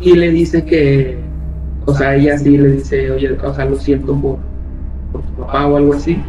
Y 0.01 0.15
le 0.15 0.31
dice 0.31 0.65
que, 0.65 1.19
o 1.87 1.95
sea, 1.95 2.15
ella 2.15 2.39
sí 2.39 2.57
le 2.57 2.73
dice, 2.73 3.11
oye, 3.11 3.33
o 3.33 3.55
sea, 3.55 3.65
lo 3.65 3.77
siento 3.77 4.15
por, 4.15 4.39
por 5.13 5.23
tu 5.23 5.33
papá 5.43 5.67
o 5.67 5.77
algo 5.77 5.95
así. 5.95 6.23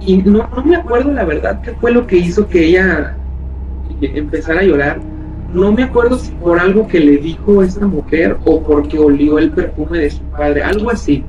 Y 0.00 0.18
no, 0.18 0.48
no 0.54 0.64
me 0.64 0.76
acuerdo 0.76 1.10
la 1.12 1.24
verdad 1.24 1.60
qué 1.62 1.72
fue 1.72 1.90
lo 1.90 2.06
que 2.06 2.18
hizo 2.18 2.46
que 2.46 2.66
ella 2.66 3.16
empezara 4.00 4.60
a 4.60 4.64
llorar. 4.64 5.15
No 5.52 5.72
me 5.72 5.84
acuerdo 5.84 6.18
si 6.18 6.32
por 6.32 6.58
algo 6.58 6.86
que 6.86 7.00
le 7.00 7.18
dijo 7.18 7.62
esta 7.62 7.86
mujer 7.86 8.36
o 8.44 8.62
porque 8.62 8.98
olió 8.98 9.38
el 9.38 9.50
perfume 9.50 9.98
de 9.98 10.10
su 10.10 10.22
padre, 10.24 10.62
algo 10.62 10.90
así. 10.90 11.24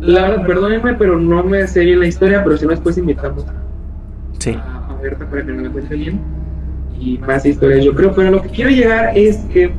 La 0.00 0.28
verdad, 0.28 0.46
perdónenme, 0.46 0.94
pero 0.94 1.18
no 1.18 1.42
me 1.42 1.66
sé 1.66 1.80
bien 1.84 2.00
la 2.00 2.06
historia, 2.06 2.42
pero 2.44 2.56
si 2.56 2.64
no 2.64 2.70
después 2.72 2.98
invitamos 2.98 3.46
a, 3.46 3.54
sí. 4.38 4.50
a, 4.50 4.96
Berta 5.02 5.28
para 5.28 5.44
que 5.44 5.52
me 5.52 5.68
cuente 5.70 5.94
bien 5.94 6.20
y 7.00 7.18
más 7.18 7.46
historias, 7.46 7.84
yo 7.84 7.94
creo. 7.94 8.12
Pero 8.14 8.30
lo 8.30 8.42
que 8.42 8.48
quiero 8.48 8.70
llegar 8.70 9.16
es 9.16 9.38
que 9.52 9.70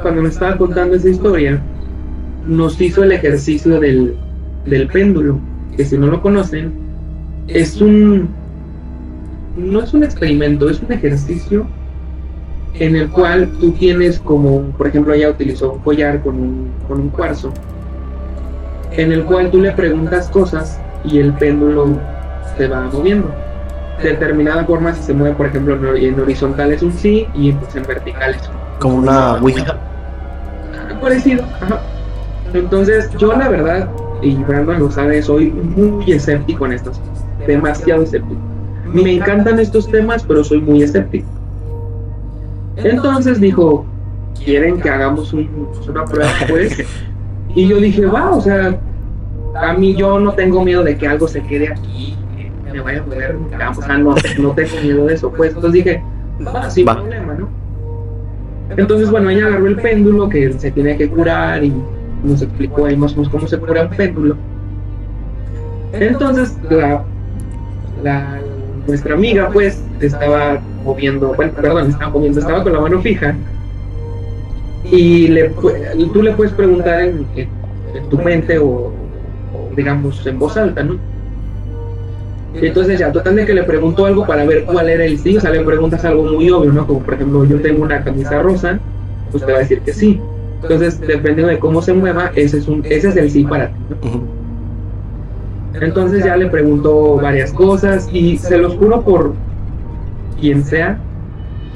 cuando 0.00 0.22
me 0.22 0.28
estaba 0.28 0.56
contando 0.56 0.96
esa 0.96 1.08
historia, 1.08 1.60
nos 2.46 2.80
hizo 2.80 3.02
el 3.04 3.12
ejercicio 3.12 3.80
del, 3.80 4.16
del 4.64 4.86
péndulo, 4.88 5.38
que 5.76 5.84
si 5.84 5.98
no 5.98 6.06
lo 6.06 6.22
conocen, 6.22 6.72
es 7.48 7.80
un... 7.80 8.28
No 9.56 9.82
es 9.82 9.92
un 9.92 10.04
experimento, 10.04 10.70
es 10.70 10.80
un 10.80 10.92
ejercicio 10.92 11.66
en 12.74 12.96
el 12.96 13.08
cual 13.08 13.50
tú 13.60 13.72
tienes 13.72 14.18
como, 14.20 14.62
por 14.76 14.86
ejemplo, 14.88 15.14
ella 15.14 15.30
utilizó 15.30 15.72
un 15.72 15.78
collar 15.80 16.20
con 16.20 16.36
un, 16.36 16.72
con 16.86 17.00
un 17.00 17.08
cuarzo, 17.08 17.52
en 18.92 19.12
el 19.12 19.24
cual 19.24 19.50
tú 19.50 19.60
le 19.60 19.72
preguntas 19.72 20.28
cosas 20.28 20.80
y 21.04 21.18
el 21.18 21.32
péndulo 21.34 21.98
se 22.56 22.68
va 22.68 22.82
moviendo. 22.92 23.30
De 24.02 24.10
determinada 24.10 24.64
forma, 24.64 24.94
si 24.94 25.02
se 25.02 25.12
mueve, 25.12 25.34
por 25.34 25.46
ejemplo, 25.46 25.96
en 25.96 26.20
horizontal 26.20 26.72
es 26.72 26.82
un 26.82 26.92
sí 26.92 27.26
y 27.34 27.52
pues, 27.52 27.74
en 27.74 27.82
vertical 27.82 28.34
es 28.34 28.48
un 28.48 28.54
Como 28.78 28.96
una 28.96 29.34
Ouija. 29.34 29.76
Parecido, 31.00 31.44
Entonces, 32.54 33.10
yo 33.18 33.34
la 33.36 33.48
verdad, 33.48 33.88
y 34.22 34.34
Brandon 34.36 34.78
lo 34.78 34.90
sabe, 34.90 35.22
soy 35.22 35.50
muy 35.50 36.12
escéptico 36.12 36.66
en 36.66 36.72
estos 36.72 37.00
demasiado 37.46 38.02
escéptico. 38.02 38.40
Me 38.92 39.14
encantan 39.14 39.58
estos 39.58 39.88
temas, 39.90 40.24
pero 40.26 40.44
soy 40.44 40.60
muy 40.60 40.82
escéptico. 40.82 41.26
Entonces 42.84 43.40
dijo, 43.40 43.84
¿quieren 44.44 44.80
que 44.80 44.88
hagamos 44.88 45.32
una 45.32 46.04
prueba 46.04 46.30
pues? 46.48 46.84
Y 47.54 47.66
yo 47.68 47.78
dije, 47.78 48.06
va, 48.06 48.30
o 48.30 48.40
sea, 48.40 48.78
a 49.56 49.72
mí 49.72 49.94
yo 49.94 50.20
no 50.20 50.32
tengo 50.32 50.64
miedo 50.64 50.84
de 50.84 50.96
que 50.96 51.08
algo 51.08 51.26
se 51.26 51.42
quede 51.42 51.68
aquí, 51.68 52.16
que 52.36 52.72
me 52.72 52.80
vaya 52.80 53.00
a 53.00 53.04
poder, 53.04 53.36
o 53.36 53.82
sea, 53.82 53.98
no, 53.98 54.14
no 54.38 54.52
tengo 54.52 54.80
miedo 54.82 55.06
de 55.06 55.14
eso, 55.14 55.32
pues. 55.32 55.54
Entonces 55.54 55.84
dije, 55.84 56.02
va, 56.46 56.70
sin 56.70 56.84
problema, 56.84 57.34
¿no? 57.34 57.48
Entonces, 58.76 59.10
bueno, 59.10 59.30
ella 59.30 59.46
agarró 59.46 59.66
el 59.66 59.76
péndulo 59.76 60.28
que 60.28 60.52
se 60.52 60.70
tiene 60.70 60.96
que 60.96 61.08
curar 61.08 61.64
y 61.64 61.72
nos 62.22 62.42
explicó 62.42 62.84
ahí 62.84 62.96
más 62.96 63.12
o 63.12 63.16
menos 63.16 63.30
cómo 63.30 63.48
se 63.48 63.58
cura 63.58 63.84
un 63.84 63.90
péndulo. 63.90 64.36
Entonces, 65.92 66.56
la 66.70 67.02
la, 68.02 68.40
nuestra 68.88 69.14
amiga 69.14 69.50
pues 69.52 69.80
estaba 70.00 70.60
moviendo, 70.82 71.34
bueno, 71.34 71.52
perdón, 71.52 71.90
estaba 71.90 72.10
moviendo, 72.10 72.40
estaba 72.40 72.62
con 72.64 72.72
la 72.72 72.80
mano 72.80 73.00
fija 73.00 73.36
y 74.90 75.28
le, 75.28 75.50
tú 75.50 76.22
le 76.22 76.32
puedes 76.32 76.54
preguntar 76.54 77.02
en, 77.02 77.26
tu 78.08 78.18
mente 78.18 78.58
o, 78.58 78.92
digamos 79.76 80.26
en 80.26 80.38
voz 80.38 80.56
alta, 80.56 80.82
¿no? 80.82 80.98
entonces 82.54 82.98
ya, 82.98 83.12
total 83.12 83.36
de 83.36 83.44
que 83.44 83.54
le 83.54 83.62
preguntó 83.62 84.06
algo 84.06 84.26
para 84.26 84.44
ver 84.44 84.64
cuál 84.64 84.88
era 84.88 85.04
el 85.04 85.18
sí, 85.18 85.36
o 85.36 85.40
sea, 85.40 85.50
le 85.50 85.60
preguntas 85.60 86.04
algo 86.04 86.24
muy 86.24 86.50
obvio, 86.50 86.72
¿no? 86.72 86.86
Como 86.86 87.00
por 87.00 87.14
ejemplo, 87.14 87.44
yo 87.44 87.60
tengo 87.60 87.84
una 87.84 88.02
camisa 88.02 88.42
rosa, 88.42 88.80
pues 89.30 89.44
te 89.44 89.52
va 89.52 89.58
a 89.58 89.60
decir 89.60 89.80
que 89.82 89.92
sí. 89.92 90.20
Entonces, 90.62 90.98
dependiendo 90.98 91.48
de 91.48 91.58
cómo 91.60 91.82
se 91.82 91.92
mueva, 91.92 92.32
ese 92.34 92.58
es, 92.58 92.66
un, 92.66 92.84
ese 92.84 93.10
es 93.10 93.16
el 93.16 93.30
sí 93.30 93.44
para 93.44 93.68
ti, 93.68 93.74
¿no? 93.90 94.37
Entonces 95.74 96.24
ya 96.24 96.36
le 96.36 96.46
preguntó 96.46 97.16
varias 97.16 97.52
cosas 97.52 98.08
y 98.12 98.38
se 98.38 98.58
los 98.58 98.76
juro 98.76 99.02
por 99.02 99.34
quien 100.40 100.64
sea, 100.64 100.98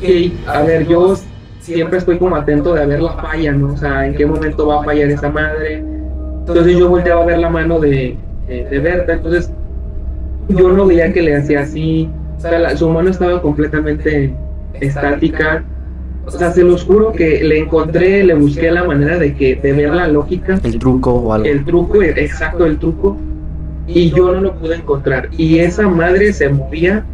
que, 0.00 0.32
a 0.46 0.62
ver, 0.62 0.86
yo 0.86 1.14
siempre 1.60 1.98
estoy 1.98 2.18
como 2.18 2.36
atento 2.36 2.74
de 2.74 2.86
ver 2.86 3.02
la 3.02 3.12
falla, 3.12 3.52
¿no? 3.52 3.74
O 3.74 3.76
sea, 3.76 4.06
en 4.06 4.14
qué 4.14 4.26
momento 4.26 4.66
va 4.66 4.80
a 4.80 4.84
fallar 4.84 5.10
esa 5.10 5.30
madre. 5.30 5.84
Entonces 6.40 6.76
yo 6.76 6.88
volteaba 6.88 7.22
a 7.22 7.26
ver 7.26 7.38
la 7.38 7.50
mano 7.50 7.78
de, 7.78 8.16
de, 8.48 8.78
Berta, 8.80 9.12
entonces 9.14 9.52
yo 10.48 10.70
no 10.70 10.86
veía 10.86 11.12
que 11.12 11.22
le 11.22 11.36
hacía 11.36 11.60
así, 11.60 12.10
o 12.38 12.40
sea, 12.40 12.76
su 12.76 12.88
mano 12.88 13.10
estaba 13.10 13.40
completamente 13.40 14.34
estática. 14.80 15.64
O 16.24 16.30
sea, 16.30 16.52
se 16.52 16.62
los 16.62 16.84
juro 16.84 17.12
que 17.12 17.42
le 17.42 17.58
encontré, 17.58 18.22
le 18.22 18.34
busqué 18.34 18.70
la 18.70 18.84
manera 18.84 19.18
de 19.18 19.34
que 19.34 19.56
de 19.56 19.72
ver 19.72 19.92
la 19.92 20.06
lógica. 20.06 20.58
El 20.62 20.78
truco 20.78 21.12
o 21.12 21.32
algo. 21.32 21.46
El 21.46 21.64
truco, 21.64 22.02
exacto, 22.02 22.64
el 22.64 22.78
truco 22.78 23.16
y 23.86 24.10
yo 24.10 24.32
no 24.32 24.40
lo 24.40 24.54
pude 24.54 24.76
encontrar. 24.76 25.28
Y 25.36 25.58
esa 25.58 25.88
madre 25.88 26.32
se 26.32 26.48
movía, 26.48 27.04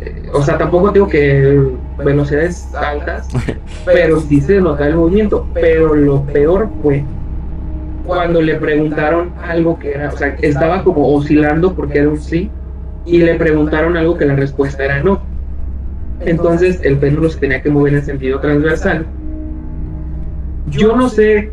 eh, 0.00 0.28
o 0.32 0.42
sea, 0.42 0.58
tampoco 0.58 0.90
digo 0.90 1.08
que 1.08 1.60
velocidades 2.04 2.68
altas, 2.74 3.28
pero 3.84 4.20
sí 4.20 4.40
se 4.40 4.60
nota 4.60 4.86
el 4.86 4.96
movimiento. 4.96 5.46
Pero 5.54 5.94
lo 5.94 6.22
peor 6.24 6.68
fue 6.82 7.04
cuando 8.06 8.40
le 8.40 8.54
preguntaron 8.54 9.32
algo 9.46 9.78
que 9.78 9.92
era, 9.92 10.08
o 10.08 10.16
sea, 10.16 10.36
estaba 10.40 10.82
como 10.82 11.14
oscilando 11.14 11.74
porque 11.74 11.98
era 11.98 12.08
un 12.08 12.18
sí, 12.18 12.50
y 13.04 13.18
le 13.18 13.34
preguntaron 13.34 13.96
algo 13.96 14.16
que 14.16 14.24
la 14.24 14.34
respuesta 14.34 14.84
era 14.84 15.02
no. 15.02 15.20
Entonces 16.20 16.80
el 16.82 16.96
péndulo 16.96 17.28
se 17.28 17.38
tenía 17.38 17.62
que 17.62 17.70
mover 17.70 17.94
en 17.94 18.04
sentido 18.04 18.40
transversal. 18.40 19.06
Yo 20.70 20.96
no 20.96 21.08
sé 21.08 21.50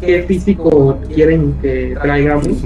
qué 0.00 0.22
físico 0.24 0.98
quieren 1.14 1.54
que 1.62 1.96
traigamos, 2.00 2.64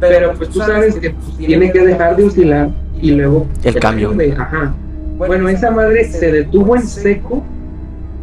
pero 0.00 0.34
pues 0.34 0.50
tú 0.50 0.60
sabes 0.60 0.96
que 0.96 1.10
pues, 1.10 1.36
tiene 1.36 1.72
que 1.72 1.80
dejar 1.80 2.16
de 2.16 2.24
oscilar 2.24 2.70
y 3.00 3.12
luego 3.12 3.46
el 3.64 3.74
cambio. 3.76 4.14
ajá. 4.36 4.74
Bueno, 5.16 5.48
esa 5.48 5.70
madre 5.70 6.04
se 6.04 6.30
detuvo 6.30 6.76
en 6.76 6.86
seco 6.86 7.42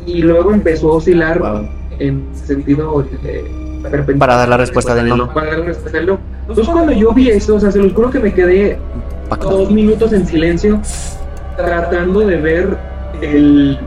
y 0.06 0.22
luego 0.22 0.54
empezó 0.54 0.94
a 0.94 0.96
oscilar 0.96 1.42
en 2.00 2.26
sentido 2.34 3.06
eh, 3.26 3.82
Para 4.18 4.36
dar 4.36 4.50
la 4.50 4.58
respuesta 4.58 4.96
del 4.96 5.10
no. 5.10 5.34
Para 5.34 5.48
dar 5.48 5.60
la 5.60 5.66
respuesta 5.66 5.98
del 5.98 6.08
no. 6.08 6.20
Entonces 6.42 6.68
cuando 6.68 6.94
yo 6.94 7.12
vi 7.12 7.30
eso, 7.30 7.56
o 7.56 7.60
sea, 7.60 7.72
se 7.72 7.80
los 7.80 7.94
juro 7.94 8.12
que 8.12 8.20
me 8.20 8.34
quedé 8.34 8.78
dos 9.42 9.72
minutos 9.72 10.14
en 10.14 10.26
silencio 10.26 10.80
tratando 11.58 12.20
de 12.22 12.38
ver 12.38 12.78
el, 13.22 13.80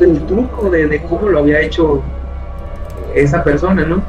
el, 0.00 0.20
truco 0.26 0.70
de, 0.70 0.86
de 0.86 1.02
cómo 1.02 1.28
lo 1.28 1.38
había 1.40 1.60
hecho 1.60 2.02
esa 3.14 3.42
persona, 3.42 3.84
¿no? 3.84 4.02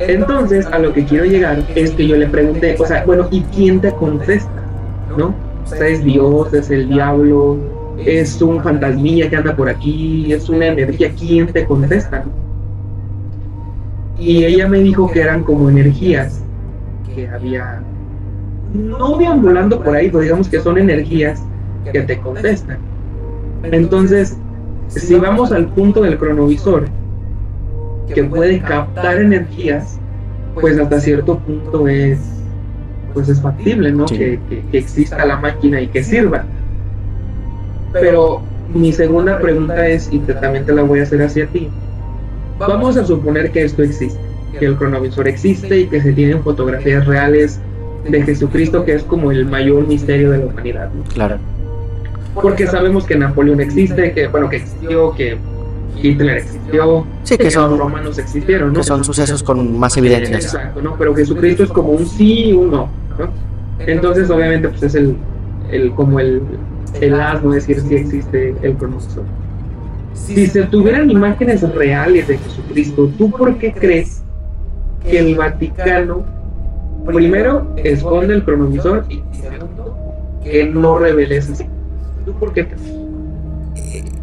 Entonces, 0.00 0.66
a 0.66 0.78
lo 0.78 0.92
que 0.94 1.04
quiero 1.04 1.26
llegar 1.26 1.62
es 1.74 1.90
que 1.90 2.06
yo 2.06 2.16
le 2.16 2.26
pregunté, 2.26 2.74
o 2.78 2.86
sea, 2.86 3.04
bueno, 3.04 3.28
¿y 3.30 3.42
quién 3.42 3.80
te 3.80 3.92
contesta? 3.92 4.50
¿No? 5.16 5.34
Es 5.78 6.02
Dios, 6.02 6.52
es 6.54 6.70
el 6.70 6.88
diablo, 6.88 7.58
es 7.98 8.40
un 8.40 8.62
fantasmilla 8.62 9.28
que 9.28 9.36
anda 9.36 9.54
por 9.54 9.68
aquí, 9.68 10.32
es 10.32 10.48
una 10.48 10.68
energía, 10.68 11.12
¿quién 11.18 11.46
te 11.48 11.66
contesta? 11.66 12.24
Y 14.18 14.44
ella 14.44 14.68
me 14.68 14.78
dijo 14.78 15.10
que 15.10 15.20
eran 15.20 15.44
como 15.44 15.68
energías 15.68 16.42
que 17.14 17.28
había, 17.28 17.82
no 18.72 19.18
deambulando 19.18 19.82
por 19.82 19.94
ahí, 19.94 20.08
pero 20.08 20.20
digamos 20.20 20.48
que 20.48 20.60
son 20.60 20.78
energías 20.78 21.42
que 21.92 22.00
te 22.00 22.18
contestan. 22.18 22.78
Entonces, 23.64 24.38
si 24.88 25.14
vamos 25.16 25.52
al 25.52 25.68
punto 25.68 26.02
del 26.02 26.18
cronovisor, 26.18 26.86
que 28.10 28.24
puede 28.24 28.60
captar 28.60 29.20
energías, 29.20 29.98
pues 30.54 30.78
hasta 30.78 31.00
cierto 31.00 31.38
punto 31.38 31.88
es 31.88 32.18
pues 33.14 33.28
es 33.28 33.40
factible, 33.40 33.92
¿no? 33.92 34.06
Que, 34.06 34.38
exista 34.72 35.24
la 35.24 35.36
máquina 35.36 35.80
y 35.80 35.88
que 35.88 36.02
sirva. 36.02 36.44
Pero 37.92 38.42
mi 38.72 38.92
segunda 38.92 39.38
pregunta 39.38 39.88
es, 39.88 40.08
y 40.12 40.18
también 40.18 40.64
te 40.64 40.72
la 40.72 40.82
voy 40.82 41.00
a 41.00 41.02
hacer 41.02 41.22
hacia 41.22 41.46
ti. 41.46 41.68
Vamos 42.58 42.96
a 42.96 43.04
suponer 43.04 43.50
que 43.50 43.64
esto 43.64 43.82
existe, 43.82 44.20
que 44.58 44.66
el 44.66 44.76
cronovisor 44.76 45.26
existe 45.26 45.80
y 45.80 45.86
que 45.86 46.00
se 46.00 46.12
tienen 46.12 46.42
fotografías 46.42 47.06
reales 47.06 47.60
de 48.08 48.22
Jesucristo, 48.22 48.84
que 48.84 48.94
es 48.94 49.02
como 49.02 49.32
el 49.32 49.46
mayor 49.46 49.86
misterio 49.86 50.30
de 50.30 50.38
la 50.38 50.46
humanidad. 50.46 50.90
Claro. 51.12 51.38
Porque 52.34 52.66
sabemos 52.66 53.04
que 53.04 53.16
Napoleón 53.16 53.60
existe, 53.60 54.12
que 54.12 54.28
bueno, 54.28 54.48
que 54.48 54.56
existió, 54.56 55.12
que 55.14 55.36
Hitler 55.96 56.38
existió, 56.38 57.06
sí, 57.22 57.36
que, 57.36 57.50
son, 57.50 57.70
los 57.70 57.78
romanos 57.78 58.18
existieron, 58.18 58.72
¿no? 58.72 58.80
Que 58.80 58.84
son 58.84 59.04
sucesos 59.04 59.42
con 59.42 59.78
más 59.78 59.96
evidencia. 59.96 60.36
Exacto, 60.36 60.82
¿no? 60.82 60.96
Pero 60.96 61.14
Jesucristo 61.14 61.64
es 61.64 61.70
como 61.70 61.90
un 61.90 62.06
sí 62.06 62.46
y 62.46 62.52
un 62.52 62.70
no, 62.70 62.88
¿no? 63.18 63.28
Entonces, 63.78 64.30
obviamente, 64.30 64.68
pues 64.68 64.82
es 64.82 64.94
el, 64.94 65.16
el 65.70 65.92
como 65.92 66.20
el, 66.20 66.42
el 67.00 67.20
asno 67.20 67.52
decir 67.52 67.80
si 67.80 67.94
existe 67.94 68.54
el 68.62 68.76
conocedor. 68.76 69.24
Si 70.14 70.46
se 70.46 70.64
tuvieran 70.64 71.10
imágenes 71.10 71.62
reales 71.74 72.28
de 72.28 72.38
Jesucristo, 72.38 73.10
¿tú 73.16 73.30
por 73.30 73.56
qué 73.56 73.72
crees 73.72 74.22
que 75.02 75.18
el 75.18 75.34
Vaticano 75.34 76.24
primero 77.06 77.72
esconde 77.76 78.34
el 78.34 78.44
cronovisor 78.44 79.04
y 79.08 79.22
segundo 79.36 79.96
que 80.42 80.64
no 80.64 80.98
reveles 80.98 81.50
así. 81.50 81.66
¿Tú 82.24 82.32
por 82.34 82.52
qué? 82.52 82.66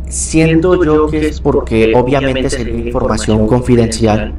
Siento 0.09 0.83
yo 0.83 1.07
que 1.07 1.27
es 1.27 1.41
porque 1.41 1.93
obviamente 1.95 2.49
sería 2.49 2.75
información 2.75 3.45
confidencial 3.47 4.33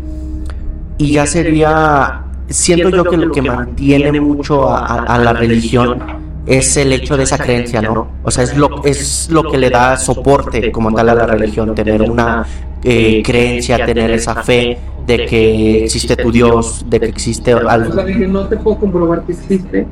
y 0.96 1.12
ya 1.12 1.26
sería, 1.26 2.24
siento 2.48 2.90
yo 2.90 3.04
que 3.04 3.16
lo 3.16 3.30
que 3.30 3.42
mantiene 3.42 4.20
mucho 4.20 4.68
a, 4.68 5.18
la 5.18 5.32
religión 5.32 6.02
es 6.46 6.76
el 6.78 6.92
hecho 6.92 7.16
de 7.16 7.24
esa 7.24 7.36
creencia, 7.36 7.82
¿no? 7.82 8.08
O 8.22 8.30
sea, 8.30 8.44
es 8.44 8.56
lo, 8.56 8.82
es 8.84 9.28
lo 9.30 9.44
que 9.44 9.58
le 9.58 9.68
da 9.68 9.96
soporte 9.98 10.72
como 10.72 10.92
tal 10.92 11.10
a 11.10 11.14
la 11.14 11.26
religión, 11.26 11.74
tener 11.74 12.02
una 12.02 12.46
eh, 12.82 13.22
creencia, 13.22 13.84
tener 13.84 14.10
esa 14.10 14.42
fe 14.42 14.78
de 15.06 15.26
que 15.26 15.84
existe 15.84 16.16
tu 16.16 16.32
Dios, 16.32 16.84
de 16.88 17.00
que 17.00 17.06
existe 17.06 17.52
algo. 17.52 17.90
O 17.90 17.94
sea, 17.94 18.04
no 18.04 18.46
te 18.46 18.56
puedo 18.56 18.78
comprobar 18.78 19.22
que 19.24 19.32
existe, 19.32 19.86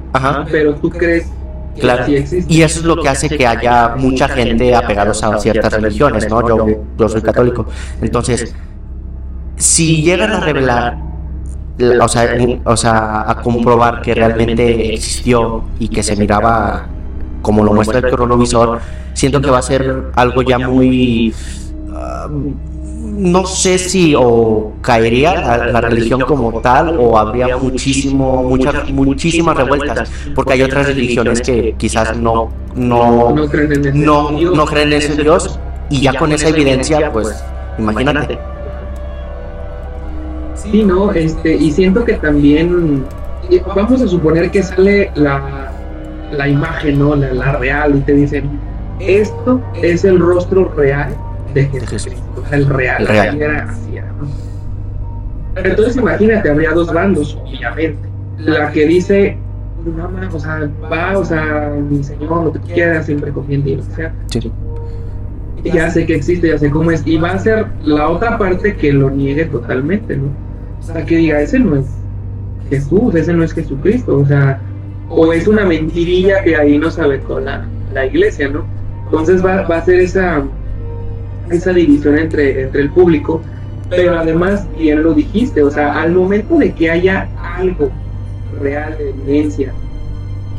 pero 0.50 0.74
tú 0.76 0.90
crees 0.90 1.30
Claro, 1.80 2.04
y 2.08 2.62
eso 2.62 2.80
es 2.80 2.84
lo 2.84 3.02
que 3.02 3.08
hace 3.08 3.28
que 3.28 3.46
haya 3.46 3.94
mucha 3.96 4.28
gente 4.28 4.74
apegados 4.74 5.22
a 5.22 5.38
ciertas 5.38 5.72
religiones, 5.72 6.28
¿no? 6.28 6.46
Yo, 6.46 6.66
yo 6.98 7.08
soy 7.08 7.22
católico. 7.22 7.66
Entonces, 8.00 8.54
si 9.56 10.02
llegan 10.02 10.30
a 10.32 10.40
revelar, 10.40 10.98
o 12.00 12.08
sea, 12.08 12.36
o 12.64 12.76
sea, 12.76 13.30
a 13.30 13.42
comprobar 13.42 14.02
que 14.02 14.14
realmente 14.14 14.94
existió 14.94 15.64
y 15.78 15.88
que 15.88 16.02
se 16.02 16.16
miraba 16.16 16.86
como 17.42 17.62
lo 17.62 17.72
muestra 17.72 17.98
el 17.98 18.08
cronovisor, 18.10 18.80
siento 19.12 19.40
que 19.40 19.50
va 19.50 19.58
a 19.58 19.62
ser 19.62 20.10
algo 20.14 20.42
ya 20.42 20.58
muy... 20.58 21.34
Ah, 21.92 22.28
no 22.96 23.46
sé 23.46 23.78
si 23.78 24.14
o 24.16 24.72
caería 24.80 25.34
la, 25.34 25.80
religión 25.80 26.20
como 26.22 26.60
tal 26.60 26.96
o 26.98 27.18
habría 27.18 27.56
muchísimo, 27.56 28.42
muchas, 28.42 28.90
muchísimas 28.90 29.56
revueltas, 29.56 30.10
porque 30.34 30.54
hay 30.54 30.62
otras 30.62 30.86
religiones 30.86 31.40
que 31.40 31.74
quizás 31.76 32.16
no, 32.16 32.50
no, 32.74 33.34
no, 33.34 33.48
creen, 33.48 33.72
en 33.72 33.86
ese 33.86 33.98
no, 33.98 34.66
creen 34.66 34.92
en 34.92 34.98
ese 34.98 35.22
Dios 35.22 35.58
y 35.90 36.00
ya 36.00 36.14
con 36.14 36.32
esa 36.32 36.48
evidencia, 36.48 37.12
pues 37.12 37.42
imagínate. 37.78 38.38
Sí, 40.54 40.82
no, 40.82 41.12
este, 41.12 41.54
y 41.54 41.70
siento 41.70 42.04
que 42.04 42.14
también, 42.14 43.04
vamos 43.74 44.02
a 44.02 44.08
suponer 44.08 44.50
que 44.50 44.62
sale 44.62 45.10
la, 45.14 45.70
la 46.32 46.48
imagen, 46.48 46.98
¿no? 46.98 47.14
La, 47.14 47.32
la 47.32 47.52
real, 47.52 47.96
y 47.96 48.00
te 48.00 48.14
dicen, 48.14 48.58
esto 48.98 49.60
es 49.82 50.04
el 50.04 50.18
rostro 50.18 50.72
real 50.74 51.14
de 51.56 51.86
Jesucristo 51.86 52.44
el 52.52 52.66
real. 52.66 53.02
El 53.02 53.06
real. 53.08 53.66
Entonces 55.56 55.96
imagínate, 55.96 56.50
habría 56.50 56.72
dos 56.72 56.92
bandos, 56.92 57.38
obviamente. 57.42 57.98
La 58.38 58.70
que 58.70 58.86
dice, 58.86 59.38
no, 59.84 60.10
o 60.36 60.38
sea, 60.38 60.68
va, 60.92 61.18
o 61.18 61.24
sea, 61.24 61.74
mi 61.88 62.04
señor, 62.04 62.44
lo 62.44 62.52
que 62.52 62.60
quieras, 62.60 63.06
siempre 63.06 63.30
confía 63.32 63.56
en 63.56 63.80
o 63.80 63.82
sea. 63.94 64.12
Ya 65.64 65.90
sé 65.90 66.06
que 66.06 66.14
existe, 66.14 66.48
ya 66.48 66.58
sé 66.58 66.70
cómo 66.70 66.90
es. 66.90 67.04
Y 67.06 67.16
va 67.16 67.30
a 67.30 67.38
ser 67.38 67.66
la 67.82 68.08
otra 68.08 68.38
parte 68.38 68.76
que 68.76 68.92
lo 68.92 69.10
niegue 69.10 69.46
totalmente, 69.46 70.16
¿no? 70.16 70.26
O 70.80 70.82
sea, 70.82 71.04
que 71.04 71.16
diga, 71.16 71.40
ese 71.40 71.58
no 71.58 71.76
es 71.76 71.86
Jesús, 72.68 73.14
ese 73.14 73.32
no 73.32 73.42
es 73.42 73.52
Jesucristo, 73.52 74.18
o 74.18 74.26
sea, 74.26 74.60
o 75.08 75.32
es 75.32 75.48
una 75.48 75.64
mentirilla 75.64 76.42
que 76.44 76.56
ahí 76.56 76.78
nos 76.78 76.98
aventó 76.98 77.40
la, 77.40 77.66
la 77.94 78.06
iglesia, 78.06 78.48
¿no? 78.48 78.64
Entonces 79.06 79.44
va, 79.44 79.62
va 79.62 79.78
a 79.78 79.84
ser 79.84 80.00
esa 80.00 80.44
esa 81.50 81.72
división 81.72 82.18
entre, 82.18 82.62
entre 82.62 82.82
el 82.82 82.90
público, 82.90 83.42
pero 83.88 84.18
además, 84.18 84.66
bien 84.76 85.02
lo 85.02 85.14
dijiste, 85.14 85.62
o 85.62 85.70
sea, 85.70 86.00
al 86.00 86.12
momento 86.12 86.58
de 86.58 86.72
que 86.72 86.90
haya 86.90 87.28
algo 87.56 87.90
real 88.60 88.96
de 88.98 89.10
evidencia 89.10 89.72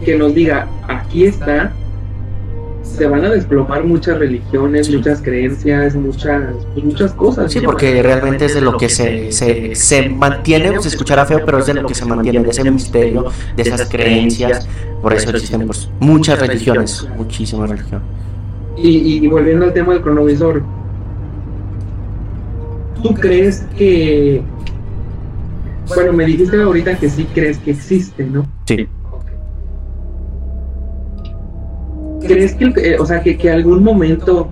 que 0.04 0.18
nos 0.18 0.34
diga, 0.34 0.68
aquí 0.88 1.26
está, 1.26 1.74
se 2.84 3.06
van 3.06 3.26
a 3.26 3.30
desplomar 3.30 3.84
muchas 3.84 4.18
religiones, 4.18 4.90
muchas 4.90 5.22
creencias, 5.22 5.96
muchas, 5.96 6.44
pues, 6.74 6.86
muchas 6.86 7.12
cosas. 7.14 7.52
Sí, 7.52 7.60
porque 7.60 8.02
realmente 8.02 8.46
es 8.46 8.56
de 8.56 8.62
lo 8.62 8.78
que 8.78 8.90
se, 8.90 9.32
se, 9.32 9.76
se 9.76 10.10
mantiene, 10.10 10.82
se 10.82 10.88
escuchará 10.88 11.26
feo, 11.26 11.42
pero 11.46 11.60
es 11.60 11.66
de 11.66 11.74
lo 11.74 11.88
que 11.88 11.96
se 11.96 12.06
mantiene, 12.06 12.42
de 12.44 12.50
ese 12.50 12.70
misterio, 12.70 13.26
de 13.56 13.62
esas 13.64 13.90
creencias. 13.90 14.68
Por 15.02 15.14
eso 15.14 15.30
existen 15.30 15.66
pues, 15.66 15.90
muchas 16.00 16.40
religiones, 16.40 17.08
muchísimas 17.18 17.70
religiones. 17.70 18.17
Y, 18.78 19.24
y 19.24 19.28
volviendo 19.28 19.66
al 19.66 19.74
tema 19.74 19.94
del 19.94 20.02
cronovisor, 20.02 20.64
¿tú 23.02 23.14
crees 23.14 23.66
que... 23.78 24.42
Bueno, 25.88 26.14
me 26.14 26.26
dijiste 26.26 26.62
ahorita 26.62 26.98
que 26.98 27.10
sí 27.10 27.26
crees 27.34 27.58
que 27.60 27.72
existe, 27.72 28.26
¿no? 28.26 28.46
Sí. 28.66 28.88
¿Crees 32.22 32.56
que, 32.56 32.66
eh, 32.66 32.98
o 33.00 33.06
sea, 33.06 33.22
que, 33.22 33.38
que 33.38 33.50
algún 33.50 33.84
momento 33.84 34.50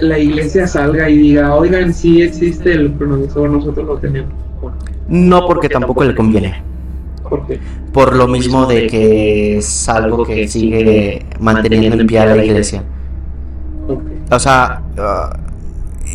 la 0.00 0.18
iglesia 0.18 0.66
salga 0.66 1.10
y 1.10 1.18
diga, 1.18 1.54
oigan, 1.54 1.92
sí 1.92 2.22
existe 2.22 2.72
el 2.72 2.92
cronovisor, 2.92 3.50
nosotros 3.50 3.86
lo 3.86 3.96
tenemos? 3.98 4.32
No, 5.08 5.46
porque 5.46 5.68
tampoco 5.68 6.04
le 6.04 6.14
conviene. 6.14 6.62
¿Por 7.28 7.46
qué? 7.46 7.58
Por 7.92 8.14
lo 8.14 8.28
mismo 8.28 8.66
de 8.66 8.86
que 8.86 9.58
es 9.58 9.88
algo 9.88 10.24
que 10.24 10.46
sigue 10.46 11.26
manteniendo 11.40 12.00
en 12.00 12.06
pie 12.06 12.20
a 12.20 12.36
la 12.36 12.44
iglesia. 12.44 12.84
O 14.30 14.38
sea, 14.38 14.82
uh, 14.96 15.36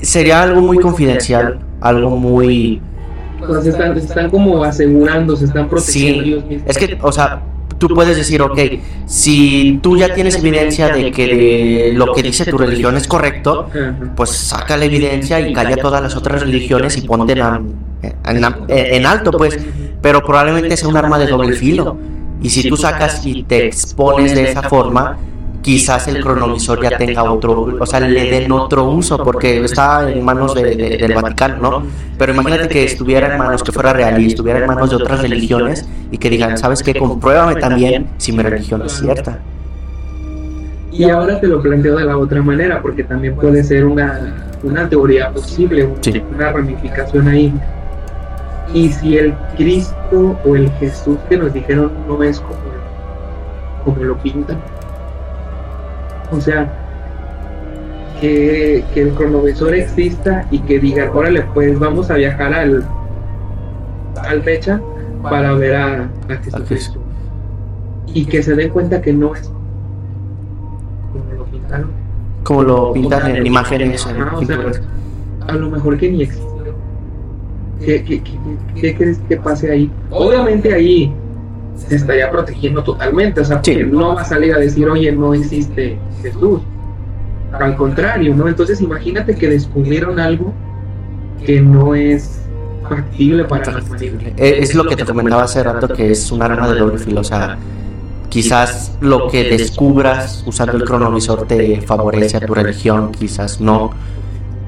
sería 0.01 0.41
algo 0.43 0.61
muy 0.61 0.79
confidencial, 0.79 1.59
algo 1.81 2.11
muy... 2.11 2.81
se, 3.61 3.69
están, 3.69 4.29
como 4.29 4.63
asegurando, 4.63 5.35
se 5.35 5.45
están 5.45 5.69
protegiendo. 5.69 6.47
Sí, 6.47 6.61
es 6.65 6.77
que, 6.77 6.97
o 7.01 7.11
sea, 7.11 7.41
tú 7.77 7.89
puedes 7.89 8.17
decir, 8.17 8.41
ok, 8.41 8.59
si 9.05 9.79
tú 9.81 9.97
ya 9.97 10.13
tienes 10.13 10.35
evidencia 10.35 10.89
de 10.89 11.11
que 11.11 11.91
lo 11.93 12.13
que 12.13 12.23
dice 12.23 12.45
tu 12.45 12.57
religión 12.57 12.97
es 12.97 13.07
correcto, 13.07 13.69
pues 14.15 14.31
saca 14.31 14.77
la 14.77 14.85
evidencia 14.85 15.39
y 15.39 15.53
calla 15.53 15.77
todas 15.77 16.01
las 16.01 16.15
otras 16.15 16.41
religiones 16.41 16.97
y 16.97 17.01
ponte 17.01 17.33
en, 17.33 17.75
en, 18.67 19.05
alto, 19.05 19.31
pues, 19.31 19.57
pero 20.01 20.23
probablemente 20.23 20.77
sea 20.77 20.87
un 20.87 20.97
arma 20.97 21.17
de 21.19 21.27
doble 21.27 21.55
filo. 21.55 21.97
Y 22.41 22.49
si 22.49 22.69
tú 22.69 22.77
sacas 22.77 23.25
y 23.25 23.43
te 23.43 23.65
expones 23.65 24.35
de 24.35 24.51
esa 24.51 24.63
forma, 24.63 25.17
quizás 25.67 26.07
el 26.07 26.23
cronovisor 26.23 26.81
ya 26.81 26.97
tenga 26.97 27.29
otro, 27.29 27.75
o 27.77 27.85
sea, 27.85 27.99
le 27.99 28.31
den 28.31 28.49
otro 28.53 28.85
uso, 28.85 29.21
porque 29.21 29.65
está 29.65 30.09
en 30.09 30.23
manos 30.23 30.55
del 30.55 31.13
Vaticano, 31.13 31.57
¿no? 31.57 31.83
Pero 32.17 32.31
imagínate 32.31 32.69
que 32.69 32.85
estuviera 32.85 33.33
en 33.33 33.37
manos, 33.37 33.63
que 33.63 33.73
fuera 33.73 33.91
real 33.91 34.21
y 34.21 34.27
estuviera 34.27 34.59
en 34.59 34.67
manos 34.67 34.91
de 34.91 34.95
otras 34.95 35.21
religiones 35.21 35.85
y 36.09 36.17
que 36.19 36.29
digan, 36.29 36.57
¿sabes 36.57 36.81
qué? 36.81 36.95
Compruébame 36.95 37.55
también 37.57 38.07
si 38.15 38.31
mi 38.31 38.43
religión 38.43 38.81
es 38.85 38.93
cierta. 38.93 39.39
Y 40.89 41.03
ahora 41.03 41.37
te 41.37 41.47
lo 41.47 41.61
planteo 41.61 41.97
de 41.97 42.05
la 42.05 42.17
otra 42.17 42.41
manera, 42.41 42.81
porque 42.81 43.03
también 43.03 43.35
puede 43.35 43.61
ser 43.61 43.83
una, 43.83 44.49
una 44.63 44.87
teoría 44.87 45.31
posible, 45.31 45.89
una 46.33 46.53
ramificación 46.53 47.27
ahí. 47.27 47.53
Y 48.73 48.87
si 48.87 49.17
el 49.17 49.33
Cristo 49.57 50.39
o 50.45 50.55
el 50.55 50.71
Jesús 50.79 51.17
que 51.27 51.35
nos 51.35 51.53
dijeron 51.53 51.91
no 52.07 52.23
es 52.23 52.39
como, 52.39 52.55
como 53.83 54.01
lo 54.01 54.17
pintan, 54.19 54.61
o 56.31 56.41
sea, 56.41 56.71
que, 58.19 58.83
el 58.95 59.11
cronovisor 59.11 59.73
exista 59.73 60.47
y 60.51 60.59
que 60.59 60.79
diga, 60.79 61.11
órale, 61.13 61.43
pues 61.53 61.77
vamos 61.79 62.09
a 62.09 62.15
viajar 62.15 62.53
al, 62.53 62.83
al 64.15 64.41
fecha 64.43 64.81
para 65.21 65.53
ver 65.53 65.75
a, 65.75 66.09
Jesucristo. 66.43 66.99
Y 68.13 68.25
que 68.25 68.41
se 68.41 68.55
den 68.55 68.69
cuenta 68.69 69.01
que 69.01 69.13
no 69.13 69.35
es 69.35 69.51
como 71.11 71.33
lo 71.33 71.45
pintaron. 71.45 71.91
Como 72.43 72.63
lo 72.63 72.93
pintan 72.93 73.35
en 73.35 73.45
imágenes. 73.45 74.07
a 75.47 75.53
lo 75.53 75.69
mejor 75.69 75.97
que 75.97 76.11
ni 76.11 76.23
existió. 76.23 76.47
¿Qué, 77.79 78.03
qué, 78.03 78.21
qué, 78.75 78.95
crees 78.95 79.19
que 79.29 79.37
pase 79.37 79.71
ahí? 79.71 79.91
Obviamente 80.09 80.73
ahí 80.73 81.13
se 81.77 81.95
estaría 81.95 82.29
protegiendo 82.29 82.83
totalmente, 82.83 83.41
o 83.41 83.45
sea, 83.45 83.61
no 83.89 84.15
va 84.15 84.21
a 84.21 84.25
salir 84.25 84.53
a 84.53 84.57
decir, 84.57 84.87
oye, 84.89 85.11
no 85.11 85.33
existe 85.33 85.97
Jesús. 86.21 86.61
Al 87.53 87.75
contrario, 87.77 88.35
¿no? 88.35 88.47
Entonces 88.47 88.81
imagínate 88.81 89.35
que 89.35 89.47
descubrieron 89.47 90.19
algo 90.19 90.53
que 91.45 91.61
no 91.61 91.95
es 91.95 92.41
factible 92.89 93.45
para 93.45 93.71
la 93.71 93.83
eh, 94.37 94.57
Es 94.59 94.75
lo 94.75 94.85
que 94.85 94.95
te 94.95 95.05
comentaba 95.05 95.43
hace 95.43 95.63
rato, 95.63 95.87
que 95.87 96.11
es 96.11 96.31
un 96.31 96.41
arma 96.41 96.71
de 96.71 96.79
doble 96.79 96.97
filo, 96.97 97.21
o 97.21 97.23
sea, 97.23 97.57
quizás 98.29 98.97
lo 99.01 99.27
que 99.27 99.45
descubras 99.45 100.43
usando 100.45 100.77
el 100.77 100.83
cronovisor 100.83 101.47
te 101.47 101.81
favorece 101.81 102.37
a 102.37 102.39
tu 102.41 102.53
religión, 102.53 103.11
quizás 103.11 103.61
no. 103.61 103.91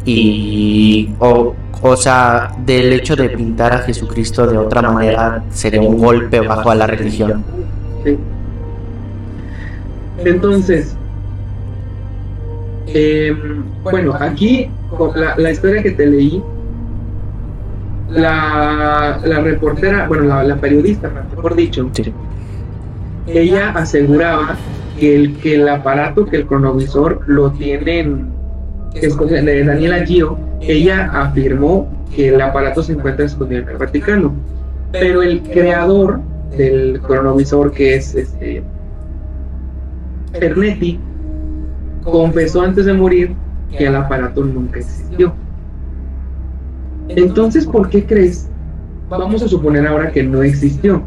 Y, 0.05 1.13
o 1.19 1.53
o 1.81 1.95
sea, 1.95 2.51
del 2.65 2.91
hecho 2.93 3.15
de 3.15 3.29
pintar 3.29 3.73
a 3.73 3.77
Jesucristo 3.79 4.45
de 4.45 4.57
otra 4.57 4.81
manera 4.81 5.43
sería 5.51 5.81
un 5.81 5.97
golpe 5.97 6.41
bajo 6.41 6.71
a 6.71 6.75
la 6.75 6.87
religión. 6.87 7.43
Entonces, 10.25 10.95
em, 12.87 13.63
bueno, 13.83 14.13
aquí 14.19 14.69
la, 15.15 15.37
la, 15.37 15.51
historia 15.51 15.81
que 15.81 15.91
te 15.91 16.05
leí, 16.05 16.43
la, 18.09 19.19
la 19.23 19.39
reportera, 19.39 20.07
bueno, 20.07 20.43
la, 20.43 20.55
periodista, 20.57 21.09
mejor 21.33 21.55
dicho, 21.55 21.89
ella 23.27 23.71
aseguraba 23.71 24.57
que 24.99 25.15
el, 25.15 25.37
que 25.37 25.55
el 25.55 25.69
aparato, 25.69 26.25
que 26.25 26.37
el 26.37 26.47
cronovisor 26.47 27.21
lo 27.27 27.51
tienen, 27.51 28.38
de 28.93 29.63
Daniela 29.65 30.05
Gio, 30.05 30.37
ella 30.61 31.09
afirmó 31.13 31.87
que 32.15 32.29
el 32.29 32.41
aparato 32.41 32.83
se 32.83 32.93
encuentra 32.93 33.25
escondido 33.25 33.61
en 33.61 33.69
el 33.69 33.77
Vaticano, 33.77 34.33
pero 34.91 35.21
el 35.21 35.41
creador 35.43 36.19
del 36.57 36.99
cronovisor, 37.01 37.71
que 37.71 37.95
es 37.95 38.15
este, 38.15 38.63
confesó 42.03 42.61
antes 42.61 42.85
de 42.85 42.93
morir 42.93 43.35
que 43.77 43.85
el 43.85 43.95
aparato 43.95 44.43
nunca 44.43 44.79
existió. 44.79 45.33
Entonces, 47.09 47.65
¿por 47.65 47.89
qué 47.89 48.05
crees? 48.05 48.49
Vamos 49.09 49.41
a 49.41 49.47
suponer 49.47 49.87
ahora 49.87 50.11
que 50.11 50.23
no 50.23 50.43
existió. 50.43 51.01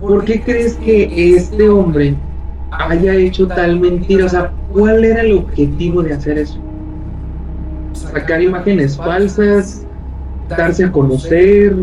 ¿Por 0.00 0.24
qué 0.24 0.40
crees 0.40 0.74
que 0.74 1.34
este 1.36 1.68
hombre 1.68 2.16
haya 2.70 3.14
hecho 3.14 3.46
tal 3.46 3.80
mentira? 3.80 4.26
O 4.26 4.28
sea, 4.28 4.52
¿cuál 4.72 5.04
era 5.04 5.22
el 5.22 5.32
objetivo 5.38 6.02
de 6.02 6.14
hacer 6.14 6.38
eso? 6.38 6.60
Sacar 7.96 8.42
imágenes 8.42 8.96
falsas, 8.96 9.86
darse 10.48 10.84
a 10.84 10.92
conocer. 10.92 11.74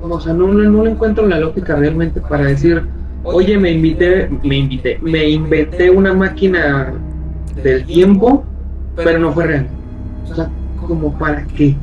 O 0.00 0.20
sea, 0.20 0.32
no, 0.32 0.48
no, 0.48 0.62
no 0.64 0.84
le 0.84 0.90
encuentro 0.90 1.26
la 1.26 1.40
lógica 1.40 1.76
realmente 1.76 2.20
para 2.20 2.44
decir, 2.44 2.82
oye, 3.24 3.58
me 3.58 3.72
invité, 3.72 4.28
me 4.42 4.56
invité, 4.56 4.98
me 5.02 5.28
inventé 5.28 5.90
una 5.90 6.14
máquina 6.14 6.94
del 7.62 7.84
tiempo, 7.84 8.44
pero 8.96 9.18
no 9.18 9.32
fue 9.32 9.46
real. 9.46 9.66
O 10.30 10.34
sea, 10.34 10.50
¿como 10.80 11.16
para 11.18 11.44
qué? 11.56 11.74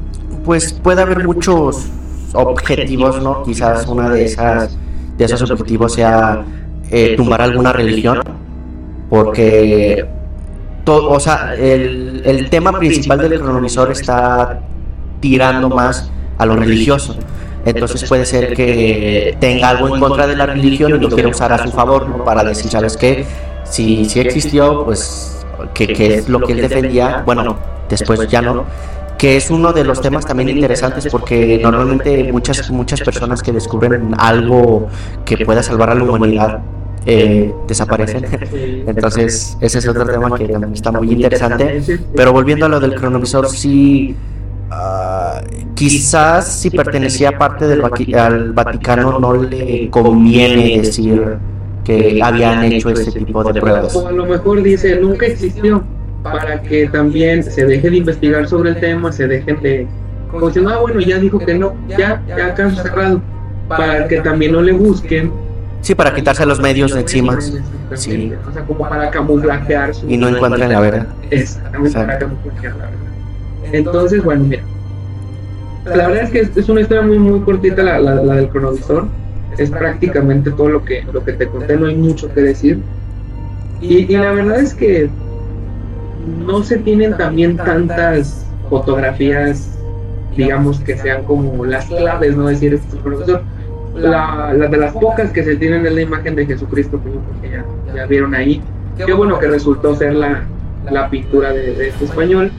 Pues 0.44 0.74
puede 0.74 1.02
haber 1.02 1.26
muchos 1.26 1.90
objetivos, 2.34 3.22
¿no? 3.22 3.44
Quizás 3.44 3.88
una 3.88 4.10
de 4.10 4.26
esas 4.26 4.78
de 5.18 5.24
esos 5.24 5.50
objetivos 5.50 5.94
sea 5.94 6.44
eh, 6.92 7.16
tumbar 7.16 7.42
alguna 7.42 7.72
religión, 7.72 8.20
porque 9.10 10.06
todo, 10.84 11.10
o 11.12 11.20
sea, 11.20 11.56
el, 11.56 12.05
el 12.26 12.50
tema 12.50 12.78
principal 12.78 13.20
del 13.20 13.40
cronovisor 13.40 13.92
está 13.92 14.60
tirando 15.20 15.70
más 15.70 16.12
a 16.38 16.46
lo 16.46 16.56
religioso. 16.56 17.16
Entonces 17.66 18.08
puede 18.08 18.26
ser 18.26 18.54
que 18.54 19.38
tenga 19.40 19.70
algo 19.70 19.96
en 19.96 20.02
contra 20.02 20.28
de 20.28 20.36
la 20.36 20.46
religión 20.46 20.96
y 20.96 21.00
lo 21.00 21.10
quiera 21.10 21.30
usar 21.30 21.54
a 21.54 21.64
su 21.64 21.72
favor 21.72 22.08
¿no? 22.08 22.24
para 22.24 22.44
decir, 22.44 22.70
¿sabes 22.70 22.98
qué? 22.98 23.26
Si, 23.64 24.06
si 24.06 24.20
existió, 24.20 24.86
pues 24.86 25.46
que, 25.74 25.88
que 25.88 26.16
es 26.16 26.30
lo 26.30 26.42
que 26.42 26.54
él 26.54 26.62
defendía, 26.62 27.24
bueno, 27.26 27.58
después 27.90 28.28
ya 28.28 28.42
no, 28.42 28.66
que 29.18 29.38
es 29.38 29.50
uno 29.50 29.74
de 29.74 29.84
los 29.84 30.02
temas 30.02 30.26
también 30.26 30.50
interesantes 30.50 31.08
porque 31.12 31.60
normalmente 31.62 32.32
muchas, 32.32 32.70
muchas 32.70 33.02
personas 33.02 33.42
que 33.42 33.52
descubren 33.52 34.14
algo 34.18 34.88
que 35.24 35.44
pueda 35.46 35.64
salvar 35.64 35.90
a 35.90 35.96
la 35.96 36.04
humanidad 36.04 36.62
eh, 37.06 37.54
desaparecen. 37.68 38.26
Entonces, 38.88 39.58
ese 39.62 39.80
es 39.80 39.88
otro 39.88 40.06
tema 40.06 40.38
que 40.38 40.48
también 40.48 40.74
está 40.74 40.92
muy 40.92 41.12
interesante. 41.12 41.82
Pero 42.16 42.34
volviendo 42.34 42.66
a 42.66 42.70
lo 42.70 42.80
del 42.80 42.96
cronovisor, 42.96 43.48
sí, 43.48 44.16
uh, 44.72 45.74
quizás 45.76 46.48
si 46.48 46.70
pertenecía 46.70 47.30
a 47.30 47.38
parte 47.38 47.68
del 47.68 47.82
al 48.16 48.54
Vaticano 48.54 49.20
no 49.20 49.34
le 49.34 49.90
conviene 49.90 50.82
decir 50.82 51.38
que 51.84 52.20
habían 52.22 52.64
hecho 52.64 52.90
ese 52.90 53.12
tipo 53.12 53.44
de 53.44 53.62
pruebas. 53.62 53.96
O 53.96 54.08
a 54.08 54.12
lo 54.12 54.26
mejor 54.26 54.64
dice, 54.64 55.00
nunca 55.00 55.28
existió 55.28 55.84
para 56.24 56.62
que 56.62 56.88
también 56.88 57.44
se 57.44 57.66
deje 57.66 57.90
de 57.90 57.98
investigar 57.98 58.48
sobre 58.48 58.72
el 58.72 58.80
tema, 58.80 59.12
se 59.12 59.28
dejen 59.28 59.62
de... 59.62 59.88
Como 60.32 60.48
diciendo, 60.48 60.72
ah, 60.74 60.80
bueno, 60.80 61.00
ya 61.00 61.20
dijo 61.20 61.38
que 61.38 61.54
no, 61.54 61.76
ya, 61.88 62.22
ya 62.28 62.56
caso 62.56 62.82
cerrado, 62.82 63.22
para 63.68 64.08
que 64.08 64.20
también 64.22 64.54
no 64.54 64.62
le 64.62 64.74
busquen. 64.74 65.32
Sí, 65.86 65.94
para 65.94 66.16
quitarse 66.16 66.44
los 66.48 66.60
medios 66.60 66.96
de 66.96 67.02
encima. 67.02 67.38
Sí. 67.94 68.34
O 68.50 68.52
sea, 68.52 68.64
como 68.64 68.90
para 68.90 69.12
camuflajear 69.12 69.94
su... 69.94 70.10
Y 70.10 70.18
no 70.18 70.30
encuentren 70.30 70.68
la 70.72 70.80
verdad. 70.80 71.08
Exactamente, 71.30 71.96
para 71.96 72.18
camuflajear 72.18 72.76
la 72.76 72.86
verdad. 72.86 73.00
Entonces, 73.72 74.24
bueno, 74.24 74.46
mira. 74.46 74.64
La 75.86 76.08
verdad 76.08 76.24
es 76.24 76.32
que 76.32 76.60
es 76.60 76.70
una 76.70 76.82
historia 76.82 77.04
muy, 77.04 77.20
muy 77.20 77.40
cortita 77.42 77.84
la, 77.84 78.00
la, 78.00 78.16
la 78.16 78.34
del 78.34 78.50
cronovisor. 78.50 79.06
Es 79.60 79.70
prácticamente 79.70 80.50
todo 80.50 80.70
lo 80.70 80.84
que, 80.84 81.04
lo 81.14 81.24
que 81.24 81.34
te 81.34 81.46
conté, 81.46 81.78
no 81.78 81.86
hay 81.86 81.96
mucho 81.96 82.34
que 82.34 82.42
decir. 82.42 82.80
Y, 83.80 84.12
y 84.12 84.18
la 84.18 84.32
verdad 84.32 84.60
es 84.62 84.74
que 84.74 85.08
no 86.48 86.64
se 86.64 86.80
tienen 86.80 87.16
también 87.16 87.58
tantas 87.58 88.44
fotografías, 88.72 89.70
digamos, 90.36 90.80
que 90.80 90.98
sean 90.98 91.26
como 91.26 91.64
las 91.64 91.86
claves, 91.86 92.36
¿no? 92.36 92.48
Decir, 92.48 92.74
este 92.74 92.98
profesor, 92.98 93.44
la, 93.96 94.54
la, 94.54 94.68
de 94.68 94.78
las 94.78 94.94
pocas 94.94 95.32
que 95.32 95.44
se 95.44 95.56
tienen 95.56 95.86
en 95.86 95.96
la 95.96 96.02
imagen 96.02 96.36
de 96.36 96.46
Jesucristo, 96.46 97.00
que 97.42 97.50
ya, 97.50 97.66
ya 97.96 98.06
vieron 98.06 98.36
ahí, 98.36 98.62
qué 98.98 99.14
bueno 99.14 99.40
que 99.40 99.48
resultó 99.48 99.96
ser 99.96 100.14
la, 100.14 100.44
la 100.92 101.10
pintura 101.10 101.52
de, 101.52 101.74
de, 101.76 101.88
este 101.90 102.06
español. 102.06 102.52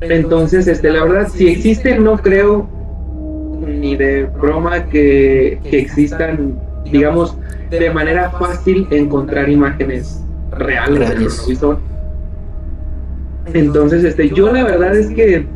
Entonces, 0.00 0.66
este, 0.66 0.90
la 0.90 1.04
verdad, 1.04 1.28
si 1.28 1.48
existe, 1.48 1.98
no 1.98 2.18
creo 2.18 2.68
ni 3.66 3.96
de 3.96 4.24
broma 4.24 4.84
que, 4.86 5.58
que 5.70 5.78
existan, 5.78 6.58
digamos, 6.84 7.36
de 7.70 7.90
manera 7.90 8.30
fácil 8.30 8.86
encontrar 8.90 9.48
imágenes 9.48 10.22
reales, 10.50 11.08
del 11.08 11.18
televisor 11.18 11.78
entonces, 13.54 14.04
este, 14.04 14.30
yo 14.30 14.52
la 14.52 14.64
verdad 14.64 14.96
es 14.96 15.08
que 15.08 15.46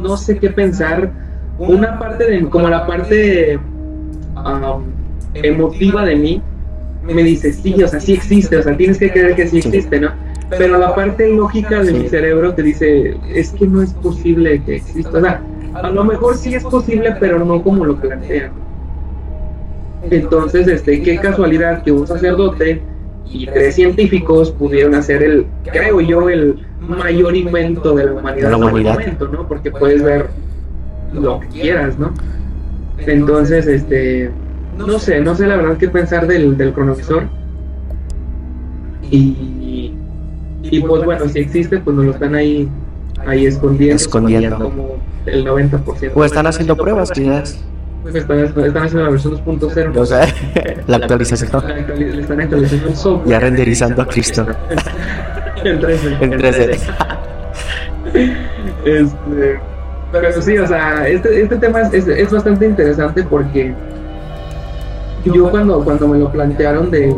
no 0.00 0.16
sé 0.16 0.38
qué 0.38 0.50
pensar. 0.50 1.10
Una 1.68 1.98
parte 1.98 2.24
de, 2.24 2.48
como 2.48 2.68
la 2.68 2.86
parte 2.86 3.56
um, 4.36 4.82
emotiva 5.34 6.04
de 6.04 6.16
mí, 6.16 6.42
me 7.04 7.22
dice, 7.22 7.52
sí, 7.52 7.80
o 7.82 7.88
sea, 7.88 8.00
sí 8.00 8.14
existe, 8.14 8.56
o 8.56 8.62
sea, 8.62 8.76
tienes 8.76 8.98
que 8.98 9.10
creer 9.10 9.34
que 9.34 9.46
sí 9.46 9.58
existe, 9.58 10.00
¿no? 10.00 10.10
Pero 10.50 10.78
la 10.78 10.94
parte 10.94 11.28
lógica 11.28 11.82
de 11.82 11.92
mi 11.92 12.08
cerebro 12.08 12.52
te 12.54 12.62
dice, 12.62 13.16
es 13.32 13.50
que 13.52 13.66
no 13.66 13.80
es 13.80 13.92
posible 13.94 14.62
que 14.62 14.76
exista. 14.76 15.18
O 15.18 15.20
sea, 15.20 15.42
a 15.74 15.90
lo 15.90 16.04
mejor 16.04 16.36
sí 16.36 16.54
es 16.54 16.64
posible, 16.64 17.16
pero 17.18 17.44
no 17.44 17.62
como 17.62 17.84
lo 17.84 17.96
plantean. 17.96 18.52
Entonces, 20.10 20.66
este, 20.68 21.00
qué 21.02 21.16
casualidad 21.18 21.82
que 21.82 21.92
un 21.92 22.06
sacerdote 22.06 22.82
y 23.30 23.46
tres 23.46 23.76
científicos 23.76 24.50
pudieron 24.50 24.94
hacer 24.94 25.22
el, 25.22 25.46
creo 25.64 26.00
yo, 26.00 26.28
el 26.28 26.58
mayor 26.80 27.34
invento 27.34 27.94
de 27.94 28.06
la 28.06 28.12
humanidad, 28.12 28.50
la 28.50 28.56
humanidad. 28.56 28.94
Momento, 28.94 29.28
¿no? 29.28 29.48
Porque 29.48 29.70
puedes 29.70 30.02
ver 30.02 30.26
lo 31.12 31.40
que 31.40 31.48
quieras, 31.48 31.98
¿no? 31.98 32.12
Entonces, 32.98 33.66
este, 33.66 34.30
no 34.76 34.98
sé, 34.98 35.20
no 35.20 35.34
sé 35.34 35.46
la 35.46 35.56
verdad 35.56 35.76
qué 35.76 35.88
pensar 35.88 36.26
del, 36.26 36.56
del 36.56 36.72
cronovisor. 36.72 37.24
Y, 39.10 39.92
y 40.62 40.80
pues 40.80 41.04
bueno, 41.04 41.28
si 41.28 41.40
existe, 41.40 41.78
pues 41.78 41.94
nos 41.94 42.06
lo 42.06 42.12
están 42.12 42.34
ahí, 42.34 42.68
ahí 43.26 43.46
escondiendo. 43.46 43.96
Escondiendo. 43.96 44.58
Como 44.58 44.96
el 45.26 45.44
90%. 45.44 46.12
O 46.14 46.24
están 46.24 46.46
haciendo 46.46 46.76
pruebas, 46.76 47.10
quizás. 47.10 47.62
Pues 48.02 48.14
están, 48.14 48.38
están, 48.40 48.76
haciendo 48.76 49.04
la 49.04 49.10
versión 49.10 49.44
2.0. 49.44 49.96
O 49.96 50.06
sea, 50.06 50.26
la 50.86 50.96
actualización. 50.96 51.50
Le 51.96 52.20
están 52.20 52.40
actualizando 52.40 52.88
el 52.88 52.96
software. 52.96 53.28
Ya 53.28 53.40
renderizando 53.40 54.02
a 54.02 54.06
Cristo. 54.06 54.46
en 55.64 55.80
3D. 55.80 56.16
En 56.20 56.32
3D. 56.32 56.78
este, 58.84 59.60
pero 60.12 60.42
sí, 60.42 60.58
o 60.58 60.66
sea, 60.66 61.08
este, 61.08 61.42
este 61.42 61.56
tema 61.56 61.80
es, 61.80 61.94
es, 61.94 62.08
es, 62.08 62.30
bastante 62.30 62.66
interesante 62.66 63.22
porque 63.22 63.74
yo 65.24 65.50
cuando, 65.50 65.82
cuando 65.82 66.08
me 66.08 66.18
lo 66.18 66.30
plantearon 66.30 66.90
de, 66.90 67.14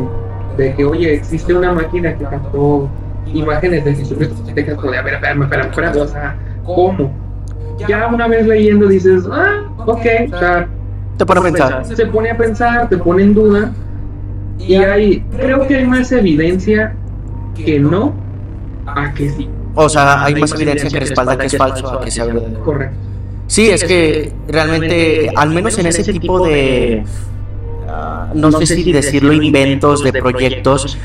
de 0.56 0.74
que, 0.74 0.84
oye, 0.84 1.14
existe 1.14 1.52
una 1.52 1.72
máquina 1.72 2.14
que 2.16 2.24
captó 2.24 2.88
imágenes 3.26 3.84
de 3.84 3.94
Jesucristo, 3.94 4.36
te 4.54 4.64
quedas 4.64 4.78
como 4.78 4.92
de, 4.92 4.98
a 4.98 5.02
ver, 5.02 5.14
espérame, 5.14 5.42
espérame, 5.42 5.70
espérame, 5.70 5.96
o 5.96 6.06
sea, 6.06 6.36
¿cómo? 6.64 7.12
Ya 7.88 8.06
una 8.06 8.28
vez 8.28 8.46
leyendo 8.46 8.86
dices, 8.86 9.24
ah, 9.30 9.64
ok, 9.86 10.06
o 10.32 10.38
sea, 10.38 10.68
te 11.16 11.24
pone 11.24 11.40
a 11.40 11.42
pensar. 11.42 11.84
Se 11.84 12.06
pone 12.06 12.30
a 12.30 12.36
pensar, 12.36 12.88
te 12.88 12.98
pone 12.98 13.22
en 13.22 13.34
duda. 13.34 13.72
Y 14.58 14.74
hay, 14.76 15.20
creo 15.36 15.66
que 15.66 15.76
hay 15.76 15.86
más 15.86 16.10
evidencia 16.12 16.94
que 17.54 17.78
no 17.78 18.12
a 18.86 19.12
que 19.14 19.30
sí. 19.30 19.48
O 19.74 19.88
sea, 19.88 20.24
hay, 20.24 20.34
hay 20.34 20.40
más 20.40 20.52
evidencia 20.52 20.88
que 20.88 21.00
respalda 21.00 21.36
que 21.36 21.46
es 21.46 21.56
falso 21.56 21.88
a 21.88 22.00
que 22.00 22.10
sea 22.10 22.26
verdadero. 22.26 22.64
Correcto. 22.64 22.96
Sí, 23.46 23.68
es 23.68 23.84
que 23.84 24.32
realmente, 24.48 25.30
al 25.34 25.50
menos 25.50 25.78
en 25.78 25.86
ese 25.86 26.12
tipo 26.12 26.44
de, 26.46 27.04
uh, 27.86 28.36
no 28.36 28.50
sé 28.52 28.66
si 28.66 28.92
decirlo, 28.92 29.32
inventos 29.32 30.02
de 30.02 30.12
proyectos, 30.12 30.96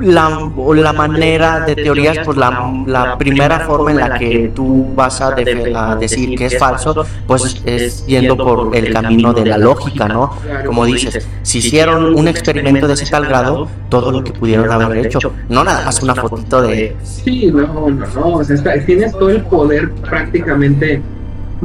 la, 0.00 0.50
la 0.74 0.92
manera 0.92 1.60
de 1.60 1.74
teorías, 1.74 2.18
pues 2.24 2.36
la, 2.36 2.84
la, 2.86 3.18
primera 3.18 3.60
forma 3.60 3.90
en 3.92 3.98
la 3.98 4.18
que 4.18 4.50
tú 4.54 4.86
vas 4.94 5.20
a, 5.20 5.34
a, 5.74 5.96
decir 5.96 6.36
que 6.36 6.46
es 6.46 6.58
falso, 6.58 7.04
pues 7.26 7.62
es 7.64 8.06
yendo 8.06 8.36
por 8.36 8.74
el 8.76 8.92
camino 8.92 9.32
de 9.32 9.46
la 9.46 9.58
lógica, 9.58 10.08
¿no? 10.08 10.36
Como 10.64 10.84
dices, 10.84 11.26
si 11.42 11.58
hicieron 11.58 12.14
un 12.14 12.28
experimento 12.28 12.86
de 12.86 12.94
ese 12.94 13.06
tal 13.06 13.26
grado, 13.26 13.68
todo 13.88 14.10
lo 14.10 14.22
que 14.22 14.32
pudieron 14.32 14.70
haber 14.70 15.06
hecho, 15.06 15.32
no 15.48 15.64
nada 15.64 15.84
más 15.84 16.02
una 16.02 16.14
fotito 16.14 16.62
de... 16.62 16.96
Sí, 17.02 17.50
no, 17.52 17.90
no, 17.90 18.06
no, 18.14 18.28
o 18.34 18.44
sea, 18.44 18.84
tienes 18.84 19.12
todo 19.12 19.30
el 19.30 19.42
poder 19.42 19.90
prácticamente... 19.92 21.00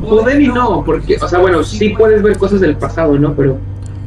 Poder 0.01 0.39
y 0.39 0.47
no, 0.47 0.83
porque, 0.85 1.17
o 1.21 1.27
sea, 1.27 1.39
bueno, 1.39 1.63
sí 1.63 1.89
puedes 1.89 2.23
ver 2.23 2.37
cosas 2.37 2.61
del 2.61 2.77
pasado, 2.77 3.17
¿no? 3.19 3.33
Pero 3.35 3.57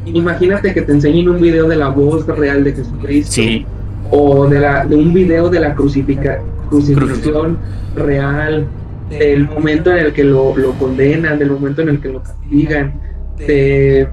imagínate 0.05 0.73
que 0.73 0.81
te 0.81 0.91
enseñen 0.91 1.29
un 1.29 1.39
video 1.39 1.67
de 1.67 1.75
la 1.75 1.89
voz 1.89 2.25
real 2.25 2.63
de 2.63 2.73
Jesucristo. 2.73 3.31
Sí. 3.31 3.65
O 4.11 4.47
de, 4.47 4.59
la, 4.59 4.85
de 4.85 4.95
un 4.95 5.13
video 5.13 5.49
de 5.49 5.59
la 5.59 5.73
crucifica, 5.73 6.39
crucifixión 6.69 7.57
real, 7.95 8.65
del 9.09 9.45
momento 9.49 9.91
en 9.91 9.97
el 9.97 10.13
que 10.13 10.23
lo, 10.23 10.55
lo 10.57 10.71
condenan, 10.73 11.37
del 11.39 11.51
momento 11.51 11.81
en 11.81 11.89
el 11.89 11.99
que 12.01 12.09
lo 12.09 12.21
castigan, 12.23 12.93
de, 13.37 14.07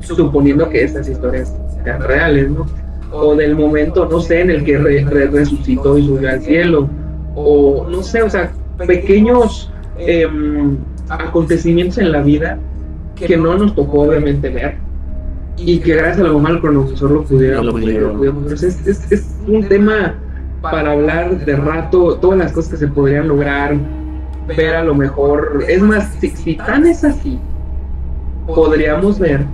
suponiendo 0.00 0.68
que 0.68 0.84
estas 0.84 1.08
historias 1.08 1.54
sean 1.82 2.02
reales, 2.02 2.50
¿no? 2.50 2.66
O 3.12 3.34
del 3.34 3.54
momento, 3.56 4.08
no 4.10 4.20
sé, 4.20 4.40
en 4.40 4.50
el 4.50 4.64
que 4.64 4.76
re- 4.78 5.04
re- 5.04 5.26
resucitó 5.28 5.96
y 5.98 6.06
subió 6.06 6.28
al 6.30 6.40
cielo, 6.42 6.88
o 7.34 7.86
no 7.88 8.02
sé, 8.02 8.22
o 8.22 8.30
sea, 8.30 8.52
pequeños 8.86 9.72
em, 9.98 10.76
acontecimientos 11.08 11.98
en 11.98 12.10
la 12.12 12.22
vida 12.22 12.58
que 13.14 13.36
no 13.36 13.56
nos 13.56 13.74
tocó 13.74 14.02
obviamente 14.02 14.48
ver 14.48 14.76
y 15.56 15.78
que 15.78 15.94
gracias 15.94 16.18
a 16.20 16.24
lo 16.28 16.38
mejor 16.38 16.56
al 16.56 16.60
cronovisor 16.60 17.10
lo 17.10 17.22
pudieron, 17.24 17.66
Lo 17.66 17.72
lo 17.72 17.78
pudieron. 17.78 18.16
pudieron- 18.16 18.34
pudieron 18.36 18.44
ver. 18.44 18.54
O 18.54 18.56
sea, 18.56 18.68
es, 18.68 18.86
es- 18.86 19.12
es 19.12 19.36
un 19.46 19.68
tema 19.68 20.14
para 20.62 20.92
hablar 20.92 21.44
de 21.44 21.56
rato, 21.56 22.16
todas 22.16 22.38
las 22.38 22.52
cosas 22.52 22.72
que 22.72 22.76
se 22.78 22.88
podrían 22.88 23.28
lograr, 23.28 23.76
ver 24.56 24.74
a 24.76 24.84
lo 24.84 24.94
mejor, 24.94 25.62
es 25.68 25.80
más, 25.82 26.10
si, 26.20 26.30
si 26.30 26.54
tan 26.56 26.86
es 26.86 27.04
así, 27.04 27.38
podríamos 28.46 29.18
ver 29.18 29.44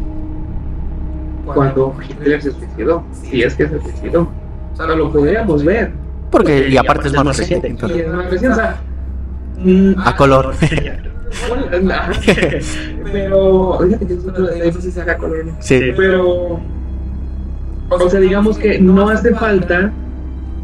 cuando 1.47 1.95
Hitler 2.09 2.41
se 2.43 2.53
suicidó, 2.53 3.03
si 3.13 3.43
es 3.43 3.55
que 3.57 3.69
se 3.69 3.81
suicidó, 3.81 4.23
o 4.73 4.77
sea, 4.77 4.87
lo 4.87 5.11
podríamos 5.13 5.65
ver. 5.65 5.91
Porque, 6.31 6.69
y 6.69 6.77
aparte 6.77 7.09
es 7.09 7.15
más 7.15 7.37
reciente. 7.37 7.67
Y 7.69 7.71
entonces, 7.73 8.01
es 8.07 8.13
más 8.13 8.31
reciente, 8.31 8.49
o 8.49 8.55
sea, 8.55 8.77
mm, 9.59 9.93
A 10.05 10.17
color. 10.17 10.55
bueno, 11.49 11.67
pero 13.13 13.79
fíjate 13.81 14.07
que 14.07 14.17
sí. 15.61 15.93
Pero, 15.97 16.61
o 17.89 18.11
sea, 18.11 18.21
digamos 18.21 18.59
que 18.59 18.79
no 18.81 19.09
hace 19.09 19.35
falta 19.35 19.93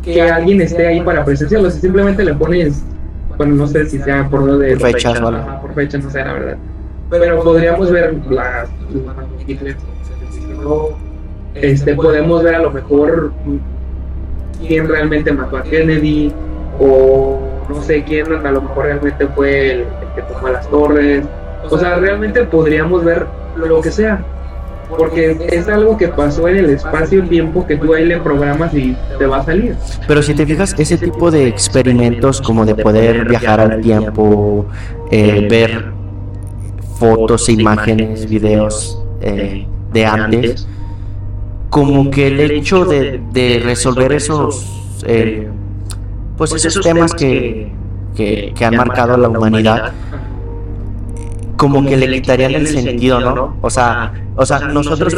que 0.02 0.22
alguien 0.22 0.60
esté 0.60 0.86
ahí 0.86 1.00
para 1.00 1.24
presenciarlo, 1.24 1.70
si 1.70 1.80
simplemente 1.80 2.24
le 2.24 2.34
pones, 2.34 2.84
bueno, 3.36 3.54
no 3.54 3.66
sé 3.66 3.86
si 3.86 3.98
sea 3.98 4.28
por 4.28 4.42
lo 4.42 4.58
de 4.58 4.76
Por 4.76 4.92
fechas. 4.92 5.20
Ajá, 5.20 5.60
por 5.60 5.74
fecha, 5.74 5.98
no 5.98 6.10
sé, 6.10 6.18
la 6.18 6.32
verdad. 6.32 6.56
Pero 7.10 7.42
podríamos 7.42 7.90
ver 7.90 8.14
las 8.30 8.68
este, 11.54 11.94
podemos 11.94 12.42
ver 12.42 12.56
a 12.56 12.58
lo 12.60 12.70
mejor 12.70 13.32
quién 14.66 14.88
realmente 14.88 15.32
mató 15.32 15.58
a 15.58 15.62
Kennedy, 15.62 16.32
o 16.78 17.38
no 17.68 17.82
sé 17.82 18.04
quién 18.04 18.32
a 18.32 18.50
lo 18.50 18.62
mejor 18.62 18.84
realmente 18.84 19.26
fue 19.28 19.72
el 19.72 19.84
que 20.16 20.22
tomó 20.22 20.48
las 20.48 20.68
torres. 20.68 21.24
O 21.70 21.78
sea, 21.78 21.96
realmente 21.96 22.42
podríamos 22.44 23.04
ver 23.04 23.26
lo 23.56 23.80
que 23.80 23.92
sea. 23.92 24.24
Porque 24.88 25.36
es 25.50 25.68
algo 25.68 25.96
que 25.96 26.08
pasó 26.08 26.46
en 26.48 26.58
el 26.58 26.70
espacio-tiempo 26.70 27.66
que 27.66 27.76
tú 27.76 27.92
ahí 27.92 28.06
le 28.06 28.18
programas 28.18 28.72
y 28.72 28.96
te 29.18 29.26
va 29.26 29.38
a 29.38 29.44
salir. 29.44 29.76
Pero 30.06 30.22
si 30.22 30.32
te 30.32 30.46
fijas, 30.46 30.74
ese 30.78 30.96
tipo 30.96 31.30
de 31.30 31.48
experimentos 31.48 32.40
como 32.40 32.64
de 32.64 32.76
poder 32.76 33.28
viajar 33.28 33.60
al 33.60 33.80
tiempo, 33.80 34.66
eh, 35.10 35.46
ver 35.50 35.92
fotos, 36.98 37.48
imágenes, 37.48 38.28
videos 38.28 39.02
eh, 39.20 39.66
de 39.92 40.06
antes, 40.06 40.68
como 41.68 42.08
que 42.10 42.28
el 42.28 42.40
hecho 42.52 42.84
de, 42.84 43.20
de 43.32 43.60
resolver 43.64 44.12
esos, 44.12 44.66
eh, 45.04 45.48
pues 46.36 46.52
esos 46.52 46.80
temas 46.80 47.12
que, 47.12 47.72
que, 48.16 48.52
que 48.56 48.64
han 48.64 48.76
marcado 48.76 49.14
a 49.14 49.18
la 49.18 49.28
humanidad, 49.28 49.92
como 51.56 51.84
que 51.86 51.96
le 51.96 52.20
quitarían 52.20 52.54
el 52.54 52.66
sentido, 52.66 53.20
¿no? 53.20 53.56
O 53.62 53.70
sea, 53.70 54.12
o 54.36 54.44
sea, 54.44 54.58
nosotros 54.60 55.14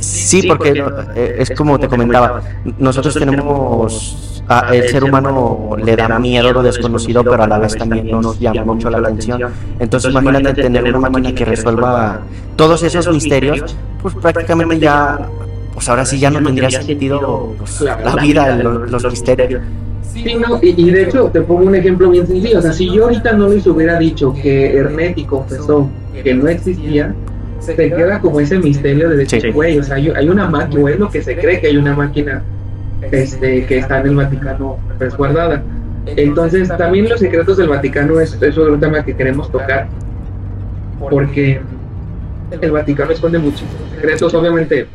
Sí, 0.00 0.42
porque 0.46 0.84
eh, 1.16 1.36
es 1.40 1.50
como 1.50 1.78
te 1.80 1.88
comentaba, 1.88 2.40
nosotros 2.78 3.14
tenemos, 3.14 4.42
a- 4.48 4.72
el 4.74 4.88
ser 4.88 5.02
humano 5.02 5.70
le 5.82 5.96
da 5.96 6.18
miedo 6.20 6.52
lo 6.52 6.62
desconocido, 6.62 7.24
pero 7.24 7.42
a 7.42 7.46
la 7.48 7.58
vez 7.58 7.76
también 7.76 8.08
nos 8.10 8.38
llama 8.38 8.64
mucho 8.64 8.90
la 8.90 8.98
atención. 8.98 9.42
Entonces 9.80 10.10
imagínate 10.12 10.54
tener 10.54 10.84
una 10.94 11.10
máquina 11.10 11.34
que 11.34 11.44
resuelva 11.44 12.20
todos 12.54 12.82
esos 12.84 13.08
misterios, 13.12 13.76
pues 14.00 14.14
prácticamente 14.14 14.78
ya, 14.78 15.18
pues 15.74 15.88
ahora 15.88 16.04
sí 16.06 16.20
ya 16.20 16.30
no 16.30 16.40
tendría 16.44 16.70
sentido 16.80 17.54
pues, 17.58 17.80
la 17.80 18.14
vida, 18.22 18.54
los, 18.56 18.90
los 18.92 19.10
misterios. 19.10 19.62
Sí, 20.12 20.34
no, 20.36 20.58
y, 20.62 20.74
y 20.80 20.90
de 20.90 21.02
hecho 21.02 21.30
te 21.32 21.42
pongo 21.42 21.66
un 21.66 21.74
ejemplo 21.74 22.10
bien 22.10 22.26
sencillo. 22.26 22.58
O 22.58 22.62
sea, 22.62 22.72
si 22.72 22.90
yo 22.90 23.04
ahorita 23.04 23.32
no 23.32 23.48
les 23.48 23.66
hubiera 23.66 23.98
dicho 23.98 24.32
que 24.32 24.76
Hermeti 24.76 25.24
confesó 25.24 25.88
que 26.22 26.34
no 26.34 26.48
existía, 26.48 27.14
se 27.60 27.74
queda 27.74 28.20
como 28.20 28.40
ese 28.40 28.58
misterio 28.58 29.10
de 29.10 29.16
decir, 29.18 29.42
Sí. 29.42 29.50
güey, 29.50 29.78
o 29.78 29.82
sea, 29.82 29.96
hay, 29.96 30.28
una 30.28 30.48
máquina, 30.48 30.82
o 30.82 30.88
es 30.88 30.98
lo 30.98 31.10
que 31.10 31.22
se 31.22 31.36
cree 31.36 31.60
que 31.60 31.68
hay 31.68 31.76
una 31.76 31.94
máquina 31.94 32.42
este, 33.10 33.66
que 33.66 33.78
está 33.78 34.00
en 34.00 34.06
el 34.08 34.16
Vaticano 34.16 34.78
resguardada. 34.98 35.62
Entonces, 36.06 36.68
también 36.76 37.08
los 37.08 37.20
secretos 37.20 37.56
del 37.56 37.68
Vaticano 37.68 38.20
es, 38.20 38.40
es 38.40 38.56
otro 38.56 38.78
tema 38.78 39.04
que 39.04 39.14
queremos 39.14 39.50
tocar, 39.50 39.88
porque 41.10 41.60
el 42.60 42.70
Vaticano 42.70 43.10
esconde 43.10 43.38
muchísimos 43.38 43.74
secretos, 43.94 44.32
obviamente, 44.34 44.86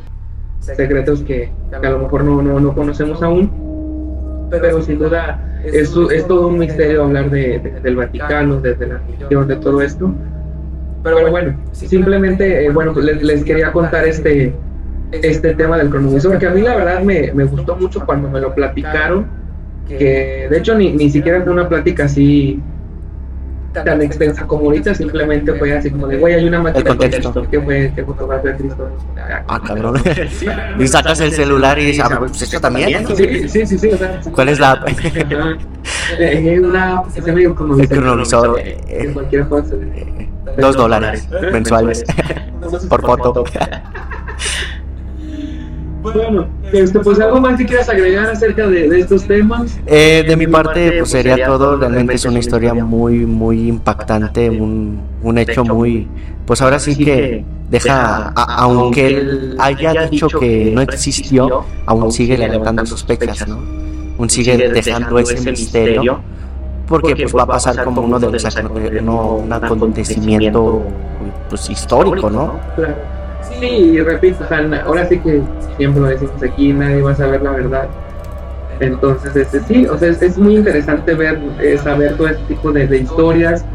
secretos 0.60 1.21
que 1.21 1.52
a 1.71 1.89
lo 1.89 2.00
mejor 2.00 2.24
no, 2.24 2.41
no, 2.41 2.60
no 2.60 2.74
conocemos 2.74 3.21
aún, 3.21 3.52
pero 4.60 4.82
sin 4.82 5.00
duda 5.00 5.40
es, 5.64 5.96
es 6.12 6.28
todo 6.28 6.48
un 6.48 6.58
misterio 6.60 7.04
hablar 7.04 7.30
de, 7.30 7.60
de- 7.60 7.80
del 7.82 7.96
Vaticano, 7.96 8.60
desde 8.62 8.88
la 8.88 8.98
religión, 8.98 9.48
de 9.48 9.56
todo 9.58 9.82
esto. 9.82 10.14
Pero 11.04 11.32
bueno, 11.32 11.58
simplemente, 11.72 12.66
eh, 12.66 12.70
bueno, 12.70 12.94
pues 12.94 13.06
les, 13.06 13.24
les 13.24 13.44
quería 13.44 13.72
contar 13.72 14.08
este, 14.08 14.54
este 15.12 15.56
tema 15.56 15.78
del 15.78 15.90
cronovisor, 15.90 16.38
que 16.38 16.46
a 16.48 16.52
mí 16.52 16.62
la 16.62 16.76
verdad 16.76 17.02
me, 17.02 17.32
me 17.34 17.44
gustó 17.46 17.76
mucho 17.76 18.06
cuando 18.06 18.30
me 18.30 18.40
lo 18.40 18.54
platicaron, 18.54 19.26
que 19.88 20.48
de 20.50 20.58
hecho 20.58 20.76
ni, 20.76 20.92
ni 20.94 21.10
siquiera 21.10 21.42
fue 21.42 21.52
una 21.54 21.68
plática 21.68 22.06
así 22.06 22.60
tan 23.74 24.02
extensa 24.02 24.46
como 24.46 24.66
ahorita, 24.66 24.94
simplemente 24.94 25.54
fue 25.54 25.76
así 25.78 25.90
como 25.90 26.08
de, 26.08 26.18
güey, 26.18 26.34
hay 26.36 26.46
una 26.46 26.62
máquina 26.62 26.92
El 26.92 26.98
contexto. 26.98 27.50
que 27.50 27.62
fue 27.62 27.92
que 27.96 28.04
fotografía 28.04 28.56
Cristo. 28.58 28.90
Ah, 29.48 29.62
cabrón. 29.66 30.02
Y 30.80 30.88
sacas 30.88 31.20
el 31.22 31.32
celular 31.32 31.80
y 31.80 31.86
dices, 31.86 32.06
ah, 32.06 32.20
pues 32.20 32.42
esto 32.42 32.60
también. 32.60 33.08
Sí, 33.16 33.48
sí, 33.48 33.66
sí, 33.66 33.78
sí, 33.78 33.90
o 33.90 33.98
sea, 33.98 34.20
¿Cuál 34.34 34.50
es 34.50 34.60
la 34.60 34.72
app? 34.72 34.90
Eh, 36.20 36.60
una 36.60 37.04
que 37.14 37.22
se 37.22 37.32
medio 37.32 37.56
como 37.56 37.76
El 37.76 37.84
eh, 37.84 39.12
cualquier 39.14 39.48
cosa. 39.48 39.76
Dos 40.58 40.76
dólares 40.76 41.28
mensuales 41.52 42.04
por 42.90 43.02
foto. 43.02 43.46
Bueno, 46.02 46.48
este, 46.72 47.00
pues 47.00 47.20
algo 47.20 47.40
más 47.40 47.58
que 47.58 47.66
quieras 47.66 47.88
agregar 47.90 48.26
acerca 48.30 48.68
de, 48.68 48.90
de 48.90 49.00
estos 49.02 49.24
temas. 49.26 49.78
Eh, 49.86 50.24
de 50.28 50.36
mi 50.36 50.48
parte, 50.48 50.92
pues 51.00 51.12
sería 51.12 51.46
todo. 51.46 51.78
Realmente 51.78 52.16
es 52.16 52.26
una 52.26 52.40
historia 52.40 52.74
muy, 52.74 53.26
muy 53.26 53.68
impactante, 53.68 54.50
un, 54.50 55.00
un 55.22 55.38
hecho 55.38 55.64
muy, 55.64 56.08
pues 56.46 56.62
ahora 56.62 56.80
sí 56.80 56.96
que 56.96 57.46
deja, 57.70 58.34
a- 58.36 58.56
aunque 58.64 59.08
él 59.08 59.56
haya 59.60 60.08
dicho 60.08 60.28
que 60.28 60.72
no 60.74 60.82
existió, 60.82 61.66
aún 61.86 62.12
sigue 62.12 62.38
levantando 62.38 62.86
sospechas, 62.86 63.48
¿no? 63.48 63.60
Aún 64.18 64.30
sigue 64.30 64.58
dejando 64.70 65.20
ese 65.20 65.52
misterio, 65.52 66.20
porque 66.88 67.16
pues 67.16 67.36
va 67.36 67.44
a 67.44 67.48
pasar 67.48 67.84
como 67.84 68.02
uno 68.02 68.20
de 68.20 68.32
los 68.32 68.44
uno- 69.02 69.36
un 69.36 69.54
acontecimiento 69.54 70.84
pues 71.50 71.70
histórico, 71.70 72.30
¿no? 72.30 72.60
Claro. 72.76 72.96
Sí, 73.41 73.65
y 73.65 73.99
repito, 74.01 74.43
o 74.43 74.47
sea, 74.47 74.84
ahora 74.86 75.08
sí 75.08 75.19
que 75.19 75.41
siempre 75.77 76.01
lo 76.01 76.08
decimos 76.08 76.41
aquí, 76.41 76.73
nadie 76.73 77.01
va 77.01 77.12
a 77.12 77.15
saber 77.15 77.41
la 77.41 77.51
verdad. 77.51 77.88
Entonces, 78.80 79.36
este, 79.36 79.60
sí, 79.62 79.86
o 79.86 79.97
sea, 79.97 80.10
es, 80.10 80.21
es 80.21 80.38
muy 80.38 80.58
interesante 80.58 81.13
ver, 81.13 81.39
eh, 81.62 81.77
saber 81.77 82.17
todo 82.17 82.27
este 82.27 82.43
tipo 82.45 82.71
de, 82.71 82.88
de 82.88 82.97
historias. 82.99 83.65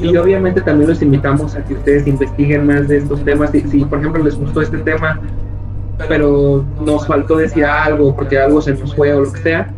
Y 0.00 0.14
obviamente 0.16 0.60
también 0.60 0.90
los 0.90 1.00
invitamos 1.00 1.54
a 1.54 1.64
que 1.64 1.74
ustedes 1.74 2.06
investiguen 2.06 2.66
más 2.66 2.88
de 2.88 2.98
estos 2.98 3.24
temas. 3.24 3.50
Si, 3.50 3.60
si, 3.62 3.84
por 3.84 4.00
ejemplo, 4.00 4.22
les 4.22 4.36
gustó 4.36 4.60
este 4.60 4.78
tema, 4.78 5.20
pero 6.08 6.64
nos 6.84 7.06
faltó 7.06 7.36
decir 7.36 7.64
algo, 7.64 8.14
porque 8.14 8.38
algo 8.38 8.60
se 8.60 8.74
nos 8.74 8.94
fue 8.94 9.12
o 9.14 9.20
lo 9.20 9.32
que 9.32 9.40
sea, 9.40 9.72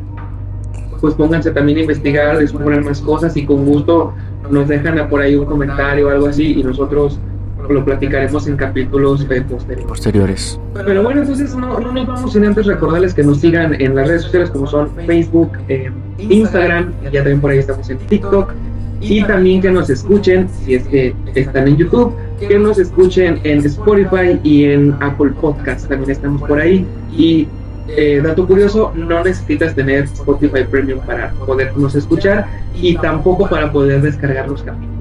pues 1.01 1.15
pónganse 1.15 1.51
también 1.53 1.79
a 1.79 1.81
investigar, 1.83 2.39
descubran 2.39 2.85
más 2.85 3.01
cosas 3.01 3.37
y 3.37 3.47
con 3.47 3.65
gusto 3.65 4.13
nos 4.51 4.67
dejan 4.69 5.09
por 5.09 5.21
ahí 5.21 5.37
un 5.37 5.45
comentario 5.45 6.09
o 6.09 6.11
algo 6.11 6.27
así 6.27 6.59
y 6.59 6.63
nosotros 6.63 7.21
lo 7.69 7.85
platicaremos 7.85 8.47
en 8.47 8.57
capítulos 8.57 9.27
eh, 9.31 9.43
posteriores. 9.43 9.87
Posteriores. 9.87 10.61
Pero 10.75 11.03
bueno, 11.03 11.23
entonces 11.23 11.55
no, 11.55 11.79
no 11.79 11.93
nos 11.93 12.07
vamos 12.07 12.33
sin 12.33 12.45
antes 12.45 12.67
recordarles 12.67 13.15
que 13.15 13.23
nos 13.23 13.41
sigan 13.41 13.81
en 13.81 13.95
las 13.95 14.09
redes 14.09 14.23
sociales 14.23 14.51
como 14.51 14.67
son 14.67 14.91
Facebook, 15.07 15.53
eh, 15.69 15.91
Instagram, 16.19 16.93
ya 17.05 17.21
también 17.21 17.41
por 17.41 17.51
ahí 17.51 17.59
estamos 17.59 17.89
en 17.91 17.99
TikTok. 17.99 18.53
Y 19.01 19.23
también 19.23 19.61
que 19.61 19.71
nos 19.71 19.91
escuchen, 19.91 20.49
si 20.65 20.75
es 20.75 20.87
que 20.89 21.15
están 21.37 21.69
en 21.69 21.77
YouTube, 21.77 22.13
que 22.41 22.59
nos 22.59 22.79
escuchen 22.79 23.39
en 23.45 23.65
Spotify 23.65 24.41
y 24.43 24.65
en 24.65 24.95
Apple 25.01 25.31
Podcast, 25.41 25.89
también 25.89 26.11
estamos 26.11 26.43
por 26.43 26.61
ahí. 26.61 26.85
Y 27.17 27.47
eh, 27.89 28.21
dato 28.23 28.47
curioso, 28.47 28.93
no 28.95 29.23
necesitas 29.23 29.75
tener 29.75 30.05
Spotify 30.05 30.65
Premium 30.69 31.01
para 31.01 31.31
podernos 31.47 31.95
escuchar 31.95 32.47
y 32.75 32.97
tampoco 32.97 33.49
para 33.49 33.73
poder 33.73 34.03
descargar 34.03 34.49
los 34.49 34.63
capítulos. 34.63 34.98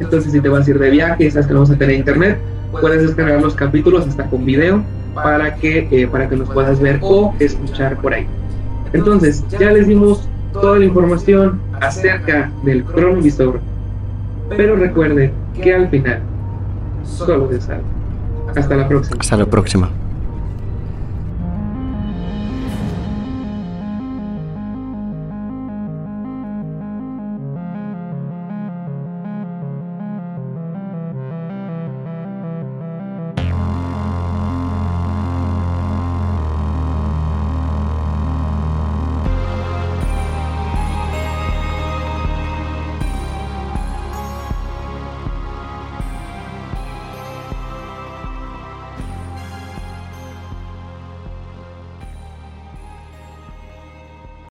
Entonces, 0.00 0.32
si 0.32 0.40
te 0.40 0.48
vas 0.48 0.66
a 0.66 0.70
ir 0.70 0.78
de 0.78 0.90
viaje 0.90 1.30
sabes 1.30 1.46
que 1.46 1.54
no 1.54 1.60
vas 1.60 1.70
a 1.70 1.76
tener 1.76 1.96
internet, 1.96 2.38
puedes 2.80 3.02
descargar 3.02 3.40
los 3.40 3.54
capítulos 3.54 4.06
hasta 4.06 4.24
con 4.26 4.44
video 4.44 4.82
para 5.14 5.54
que, 5.54 5.88
eh, 5.90 6.08
para 6.08 6.28
que 6.28 6.36
los 6.36 6.48
puedas 6.50 6.80
ver 6.80 6.98
o 7.02 7.34
escuchar 7.38 7.96
por 8.00 8.14
ahí. 8.14 8.26
Entonces, 8.92 9.44
ya 9.58 9.70
les 9.70 9.86
dimos 9.86 10.28
toda 10.52 10.78
la 10.78 10.84
información 10.84 11.60
acerca 11.80 12.50
del 12.64 12.84
cronovisor, 12.84 13.60
pero 14.56 14.76
recuerden 14.76 15.32
que 15.60 15.74
al 15.74 15.88
final 15.88 16.20
solo 17.04 17.48
se 17.50 17.60
sabe. 17.60 17.82
Hasta 18.56 18.76
la 18.76 18.88
próxima. 18.88 19.16
Hasta 19.20 19.36
la 19.36 19.46
próxima. 19.46 19.90